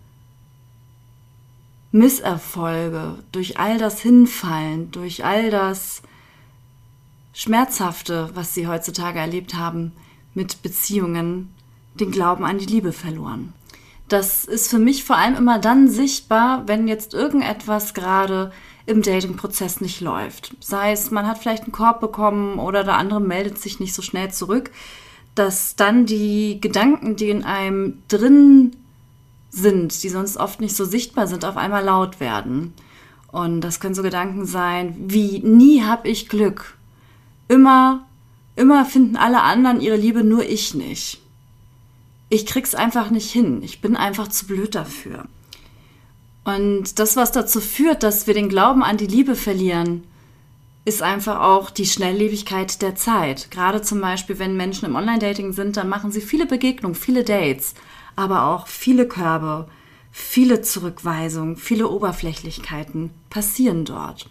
Misserfolge, 1.93 3.23
durch 3.31 3.59
all 3.59 3.79
das 3.79 4.01
Hinfallen, 4.01 4.91
durch 4.91 5.25
all 5.25 5.51
das 5.51 6.03
Schmerzhafte, 7.33 8.31
was 8.35 8.53
sie 8.53 8.67
heutzutage 8.67 9.21
erlebt 9.21 9.55
haben 9.55 9.93
mit 10.35 10.63
Beziehungen, 10.63 11.55
den 11.95 12.11
Glauben 12.11 12.45
an 12.45 12.59
die 12.59 12.67
Liebe 12.67 12.93
verloren. 12.93 13.53
Das 14.09 14.45
ist 14.45 14.69
für 14.69 14.79
mich 14.79 15.05
vor 15.05 15.17
allem 15.17 15.37
immer 15.37 15.59
dann 15.59 15.89
sichtbar, 15.89 16.63
wenn 16.67 16.89
jetzt 16.89 17.15
irgendetwas 17.15 17.95
gerade 17.95 18.53
im 18.87 19.03
Dating-Prozess 19.03 19.83
nicht 19.83 20.01
läuft. 20.01 20.57
Sei 20.61 20.93
es, 20.93 21.11
man 21.11 21.27
hat 21.27 21.39
vielleicht 21.39 21.65
einen 21.65 21.73
Korb 21.73 22.01
bekommen 22.01 22.59
oder 22.59 22.85
der 22.85 22.97
andere 22.97 23.21
meldet 23.21 23.59
sich 23.59 23.81
nicht 23.81 23.95
so 23.95 24.01
schnell 24.01 24.31
zurück, 24.31 24.71
dass 25.35 25.77
dann 25.77 26.07
die 26.07 26.59
Gedanken, 26.61 27.17
die 27.17 27.29
in 27.29 27.45
einem 27.45 28.03
drin 28.09 28.75
sind, 29.51 30.03
die 30.03 30.09
sonst 30.09 30.39
oft 30.39 30.61
nicht 30.61 30.75
so 30.75 30.85
sichtbar 30.85 31.27
sind, 31.27 31.45
auf 31.45 31.57
einmal 31.57 31.85
laut 31.85 32.19
werden. 32.19 32.73
Und 33.31 33.61
das 33.61 33.79
können 33.79 33.95
so 33.95 34.03
Gedanken 34.03 34.47
sein 34.47 34.97
wie, 34.99 35.41
nie 35.41 35.83
habe 35.83 36.09
ich 36.09 36.31
Glück 36.31 36.79
immer, 37.49 38.07
immer 38.57 38.85
finden 38.85 39.17
alle 39.17 39.43
anderen 39.43 39.81
ihre 39.81 39.97
Liebe, 39.97 40.23
nur 40.23 40.45
ich 40.45 40.75
nicht. 40.75 41.21
Ich 42.29 42.47
krieg's 42.47 42.75
einfach 42.75 43.11
nicht 43.11 43.31
hin. 43.31 43.63
Ich 43.63 43.81
bin 43.81 43.97
einfach 43.97 44.29
zu 44.29 44.47
blöd 44.47 44.75
dafür. 44.75 45.25
Und 46.45 46.99
das, 46.99 47.17
was 47.17 47.33
dazu 47.33 47.61
führt, 47.61 48.03
dass 48.03 48.27
wir 48.27 48.35
den 48.35 48.49
Glauben 48.49 48.83
an 48.83 48.97
die 48.97 49.07
Liebe 49.07 49.35
verlieren, 49.35 50.05
ist 50.85 51.03
einfach 51.03 51.41
auch 51.41 51.69
die 51.69 51.85
Schnelllebigkeit 51.85 52.81
der 52.81 52.95
Zeit. 52.95 53.51
Gerade 53.51 53.83
zum 53.83 54.01
Beispiel, 54.01 54.39
wenn 54.39 54.57
Menschen 54.57 54.87
im 54.87 54.97
Online-Dating 54.97 55.53
sind, 55.53 55.77
dann 55.77 55.91
machen 55.91 56.11
sie 56.11 56.23
viele 56.23 56.47
Begegnungen, 56.47 56.95
viele 56.95 57.25
Dates, 57.25 57.75
aber 58.17 58.47
auch 58.47 58.67
viele 58.67 59.07
Körbe, 59.07 59.69
viele 60.11 60.63
Zurückweisungen, 60.63 61.57
viele 61.57 61.89
Oberflächlichkeiten 61.89 63.11
passieren 63.29 63.85
dort. 63.85 64.27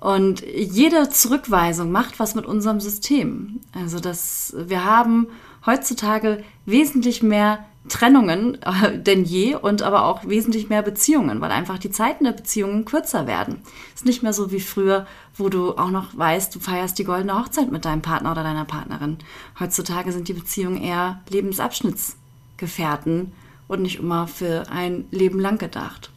Und 0.00 0.42
jede 0.44 1.10
Zurückweisung 1.10 1.92
macht 1.92 2.18
was 2.18 2.34
mit 2.34 2.44
unserem 2.44 2.80
System. 2.80 3.60
Also 3.72 4.00
das, 4.00 4.52
wir 4.58 4.84
haben 4.84 5.28
heutzutage 5.64 6.42
wesentlich 6.66 7.22
mehr 7.22 7.64
Trennungen 7.88 8.62
äh, 8.62 8.98
denn 8.98 9.24
je 9.24 9.56
und 9.56 9.82
aber 9.82 10.04
auch 10.04 10.28
wesentlich 10.28 10.68
mehr 10.68 10.82
Beziehungen, 10.82 11.40
weil 11.40 11.50
einfach 11.50 11.78
die 11.78 11.90
Zeiten 11.90 12.22
der 12.24 12.32
Beziehungen 12.32 12.84
kürzer 12.84 13.26
werden. 13.26 13.62
Ist 13.94 14.04
nicht 14.04 14.22
mehr 14.22 14.32
so 14.32 14.52
wie 14.52 14.60
früher, 14.60 15.06
wo 15.36 15.48
du 15.48 15.76
auch 15.76 15.90
noch 15.90 16.16
weißt, 16.16 16.54
du 16.54 16.60
feierst 16.60 16.96
die 16.98 17.04
goldene 17.04 17.36
Hochzeit 17.38 17.72
mit 17.72 17.84
deinem 17.84 18.02
Partner 18.02 18.30
oder 18.30 18.44
deiner 18.44 18.64
Partnerin. 18.64 19.18
Heutzutage 19.58 20.12
sind 20.12 20.28
die 20.28 20.34
Beziehungen 20.34 20.80
eher 20.80 21.20
Lebensabschnittsgefährten 21.28 23.32
und 23.66 23.82
nicht 23.82 23.98
immer 23.98 24.28
für 24.28 24.70
ein 24.70 25.06
Leben 25.10 25.40
lang 25.40 25.58
gedacht. 25.58 26.10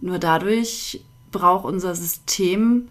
Nur 0.00 0.18
dadurch 0.18 1.04
braucht 1.30 1.66
unser 1.66 1.94
System 1.94 2.88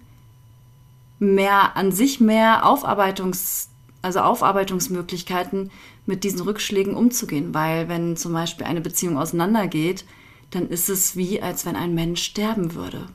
mehr 1.18 1.76
an 1.76 1.92
sich 1.92 2.20
mehr 2.20 2.66
Aufarbeitungs, 2.66 3.70
also 4.06 4.20
Aufarbeitungsmöglichkeiten 4.20 5.72
mit 6.06 6.24
diesen 6.24 6.42
Rückschlägen 6.42 6.94
umzugehen, 6.94 7.56
weil 7.56 7.90
wenn 7.90 8.16
zum 8.16 8.34
Beispiel 8.34 8.68
eine 8.68 8.82
Beziehung 8.82 9.18
auseinandergeht, 9.18 10.06
dann 10.52 10.70
ist 10.70 10.90
es 10.90 11.18
wie, 11.18 11.42
als 11.42 11.66
wenn 11.66 11.76
ein 11.76 11.96
Mensch 11.96 12.22
sterben 12.22 12.76
würde. 12.76 13.08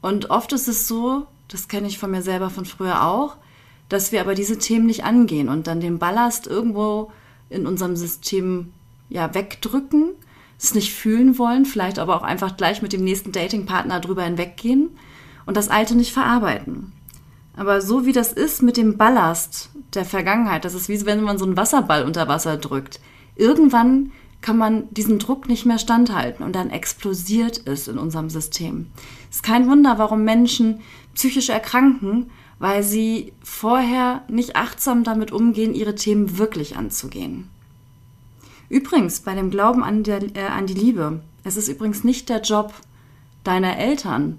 Und 0.00 0.30
oft 0.30 0.54
ist 0.54 0.68
es 0.68 0.88
so, 0.88 1.26
das 1.48 1.68
kenne 1.68 1.86
ich 1.86 1.98
von 1.98 2.10
mir 2.10 2.22
selber 2.22 2.48
von 2.48 2.64
früher 2.64 3.06
auch, 3.06 3.36
dass 3.90 4.10
wir 4.10 4.22
aber 4.22 4.34
diese 4.34 4.58
Themen 4.58 4.86
nicht 4.86 5.04
angehen 5.04 5.50
und 5.50 5.66
dann 5.66 5.80
den 5.80 5.98
Ballast 5.98 6.46
irgendwo 6.46 7.12
in 7.50 7.66
unserem 7.66 7.94
System 7.94 8.72
ja 9.10 9.34
wegdrücken, 9.34 10.12
es 10.58 10.74
nicht 10.74 10.94
fühlen 10.94 11.38
wollen, 11.38 11.66
vielleicht 11.66 11.98
aber 11.98 12.16
auch 12.16 12.22
einfach 12.22 12.56
gleich 12.56 12.80
mit 12.80 12.94
dem 12.94 13.04
nächsten 13.04 13.32
Datingpartner 13.32 14.00
drüber 14.00 14.24
hinweggehen 14.24 14.96
und 15.44 15.58
das 15.58 15.68
Alte 15.68 15.94
nicht 15.94 16.12
verarbeiten. 16.12 16.92
Aber 17.58 17.80
so 17.80 18.06
wie 18.06 18.12
das 18.12 18.32
ist 18.32 18.62
mit 18.62 18.76
dem 18.76 18.96
Ballast 18.96 19.70
der 19.92 20.04
Vergangenheit, 20.04 20.64
das 20.64 20.74
ist 20.74 20.88
wie 20.88 21.04
wenn 21.06 21.24
man 21.24 21.38
so 21.38 21.44
einen 21.44 21.56
Wasserball 21.56 22.04
unter 22.04 22.28
Wasser 22.28 22.56
drückt. 22.56 23.00
Irgendwann 23.34 24.12
kann 24.40 24.56
man 24.56 24.84
diesen 24.92 25.18
Druck 25.18 25.48
nicht 25.48 25.66
mehr 25.66 25.80
standhalten 25.80 26.44
und 26.44 26.54
dann 26.54 26.70
explosiert 26.70 27.66
es 27.66 27.88
in 27.88 27.98
unserem 27.98 28.30
System. 28.30 28.86
Es 29.28 29.36
ist 29.38 29.42
kein 29.42 29.68
Wunder, 29.68 29.98
warum 29.98 30.22
Menschen 30.22 30.82
psychisch 31.14 31.48
erkranken, 31.48 32.30
weil 32.60 32.84
sie 32.84 33.32
vorher 33.42 34.22
nicht 34.28 34.54
achtsam 34.54 35.02
damit 35.02 35.32
umgehen, 35.32 35.74
ihre 35.74 35.96
Themen 35.96 36.38
wirklich 36.38 36.76
anzugehen. 36.76 37.48
Übrigens, 38.68 39.18
bei 39.18 39.34
dem 39.34 39.50
Glauben 39.50 39.82
an, 39.82 40.04
der, 40.04 40.22
äh, 40.36 40.46
an 40.46 40.66
die 40.66 40.74
Liebe, 40.74 41.22
es 41.42 41.56
ist 41.56 41.68
übrigens 41.68 42.04
nicht 42.04 42.28
der 42.28 42.40
Job 42.40 42.72
deiner 43.42 43.78
Eltern, 43.78 44.38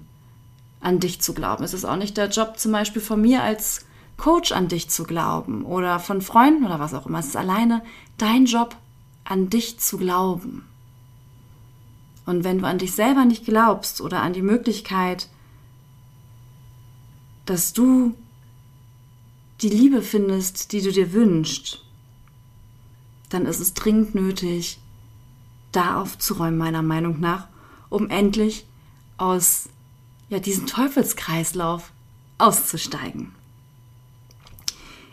an 0.80 1.00
dich 1.00 1.20
zu 1.20 1.34
glauben. 1.34 1.64
Es 1.64 1.74
ist 1.74 1.84
auch 1.84 1.96
nicht 1.96 2.16
der 2.16 2.28
Job 2.28 2.58
zum 2.58 2.72
Beispiel 2.72 3.02
von 3.02 3.20
mir 3.20 3.42
als 3.42 3.86
Coach 4.16 4.52
an 4.52 4.68
dich 4.68 4.90
zu 4.90 5.04
glauben 5.04 5.64
oder 5.64 5.98
von 5.98 6.20
Freunden 6.20 6.64
oder 6.64 6.78
was 6.78 6.92
auch 6.92 7.06
immer. 7.06 7.20
Es 7.20 7.28
ist 7.28 7.36
alleine 7.36 7.82
dein 8.18 8.44
Job, 8.44 8.76
an 9.24 9.48
dich 9.48 9.78
zu 9.78 9.96
glauben. 9.96 10.66
Und 12.26 12.44
wenn 12.44 12.58
du 12.58 12.66
an 12.66 12.78
dich 12.78 12.92
selber 12.92 13.24
nicht 13.24 13.44
glaubst 13.44 14.00
oder 14.00 14.20
an 14.20 14.34
die 14.34 14.42
Möglichkeit, 14.42 15.28
dass 17.46 17.72
du 17.72 18.14
die 19.62 19.70
Liebe 19.70 20.02
findest, 20.02 20.72
die 20.72 20.82
du 20.82 20.92
dir 20.92 21.12
wünschst, 21.12 21.82
dann 23.30 23.46
ist 23.46 23.60
es 23.60 23.72
dringend 23.74 24.14
nötig, 24.14 24.80
da 25.72 26.00
aufzuräumen, 26.00 26.58
meiner 26.58 26.82
Meinung 26.82 27.20
nach, 27.20 27.48
um 27.88 28.10
endlich 28.10 28.66
aus 29.16 29.69
ja, 30.30 30.38
diesen 30.38 30.66
Teufelskreislauf 30.66 31.92
auszusteigen. 32.38 33.34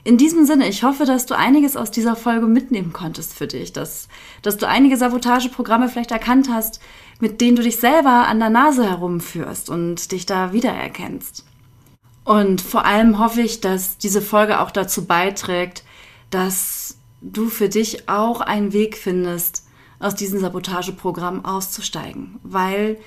In 0.04 0.16
diesem 0.18 0.46
Sinne, 0.46 0.70
ich 0.70 0.84
hoffe, 0.84 1.04
dass 1.04 1.26
du 1.26 1.36
einiges 1.36 1.76
aus 1.76 1.92
dieser 1.92 2.16
Folge 2.16 2.46
mitnehmen 2.46 2.94
konntest 2.94 3.34
für 3.34 3.48
dich, 3.48 3.74
dass, 3.74 4.08
dass 4.42 4.56
du 4.56 4.66
einige 4.66 4.96
Sabotageprogramme 4.96 5.90
vielleicht 5.90 6.12
erkannt 6.12 6.48
hast, 6.50 6.80
mit 7.20 7.42
denen 7.42 7.58
du 7.58 7.64
dich 7.64 7.78
selber 7.78 8.28
an 8.28 8.40
der 8.40 8.50
Nase 8.50 8.90
herumführst 8.90 9.70
und 9.70 10.14
dich 10.14 10.26
da 10.26 10.54
wiedererkennst. 10.54 11.44
Und 12.24 12.62
vor 12.62 12.86
allem 12.86 13.20
hoffe 13.20 13.42
ich, 13.42 13.60
dass 13.60 13.98
diese 13.98 14.22
Folge 14.22 14.62
auch 14.62 14.72
dazu 14.72 15.06
beiträgt, 15.06 15.84
dass 16.30 16.98
du 17.22 17.50
für 17.50 17.68
dich 17.68 18.08
auch 18.08 18.40
einen 18.40 18.72
Weg 18.72 18.96
findest, 18.98 19.66
aus 20.00 20.16
diesem 20.16 20.40
Sabotageprogramm 20.40 21.44
auszusteigen, 21.44 22.40
weil 22.44 22.98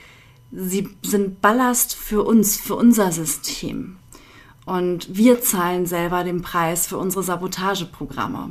sie 0.53 0.89
sind 1.03 1.41
Ballast 1.41 1.95
für 1.95 2.25
uns, 2.25 2.57
für 2.57 2.75
unser 2.75 3.13
System. 3.13 3.97
Und 4.67 5.17
wir 5.17 5.41
zahlen 5.43 5.87
selber 5.87 6.25
den 6.25 6.43
Preis 6.43 6.87
für 6.87 6.99
unsere 6.99 7.23
Sabotageprogramme. 7.23 8.51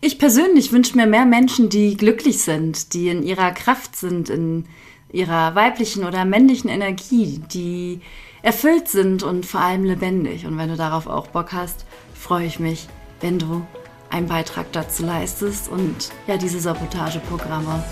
Ich 0.00 0.18
persönlich 0.18 0.72
wünsche 0.72 0.96
mir 0.96 1.06
mehr 1.06 1.26
Menschen, 1.26 1.68
die 1.68 1.96
glücklich 1.96 2.42
sind, 2.42 2.92
die 2.94 3.08
in 3.08 3.22
ihrer 3.22 3.50
Kraft 3.50 3.96
sind, 3.96 4.30
in 4.30 4.66
ihrer 5.10 5.54
weiblichen 5.54 6.04
oder 6.04 6.24
männlichen 6.24 6.70
Energie, 6.70 7.40
die 7.52 8.00
erfüllt 8.42 8.88
sind 8.88 9.22
und 9.22 9.46
vor 9.46 9.60
allem 9.60 9.84
lebendig. 9.84 10.46
Und 10.46 10.56
wenn 10.58 10.68
du 10.68 10.76
darauf 10.76 11.06
auch 11.06 11.28
Bock 11.28 11.52
hast, 11.52 11.84
freue 12.14 12.46
ich 12.46 12.60
mich, 12.60 12.86
wenn 13.20 13.38
du 13.38 13.66
einen 14.10 14.28
Beitrag 14.28 14.70
dazu 14.72 15.04
leistest 15.04 15.68
und 15.68 16.10
ja 16.26 16.36
diese 16.36 16.60
Sabotageprogramme 16.60 17.84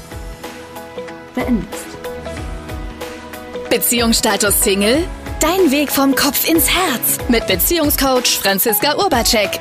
beendest. 1.35 2.06
Beziehungsstatus 3.77 4.62
Single? 4.62 5.07
Dein 5.39 5.71
Weg 5.71 5.93
vom 5.93 6.15
Kopf 6.15 6.49
ins 6.49 6.67
Herz 6.67 7.19
mit 7.29 7.47
Beziehungscoach 7.47 8.39
Franziska 8.41 8.97
Urbacek. 8.97 9.61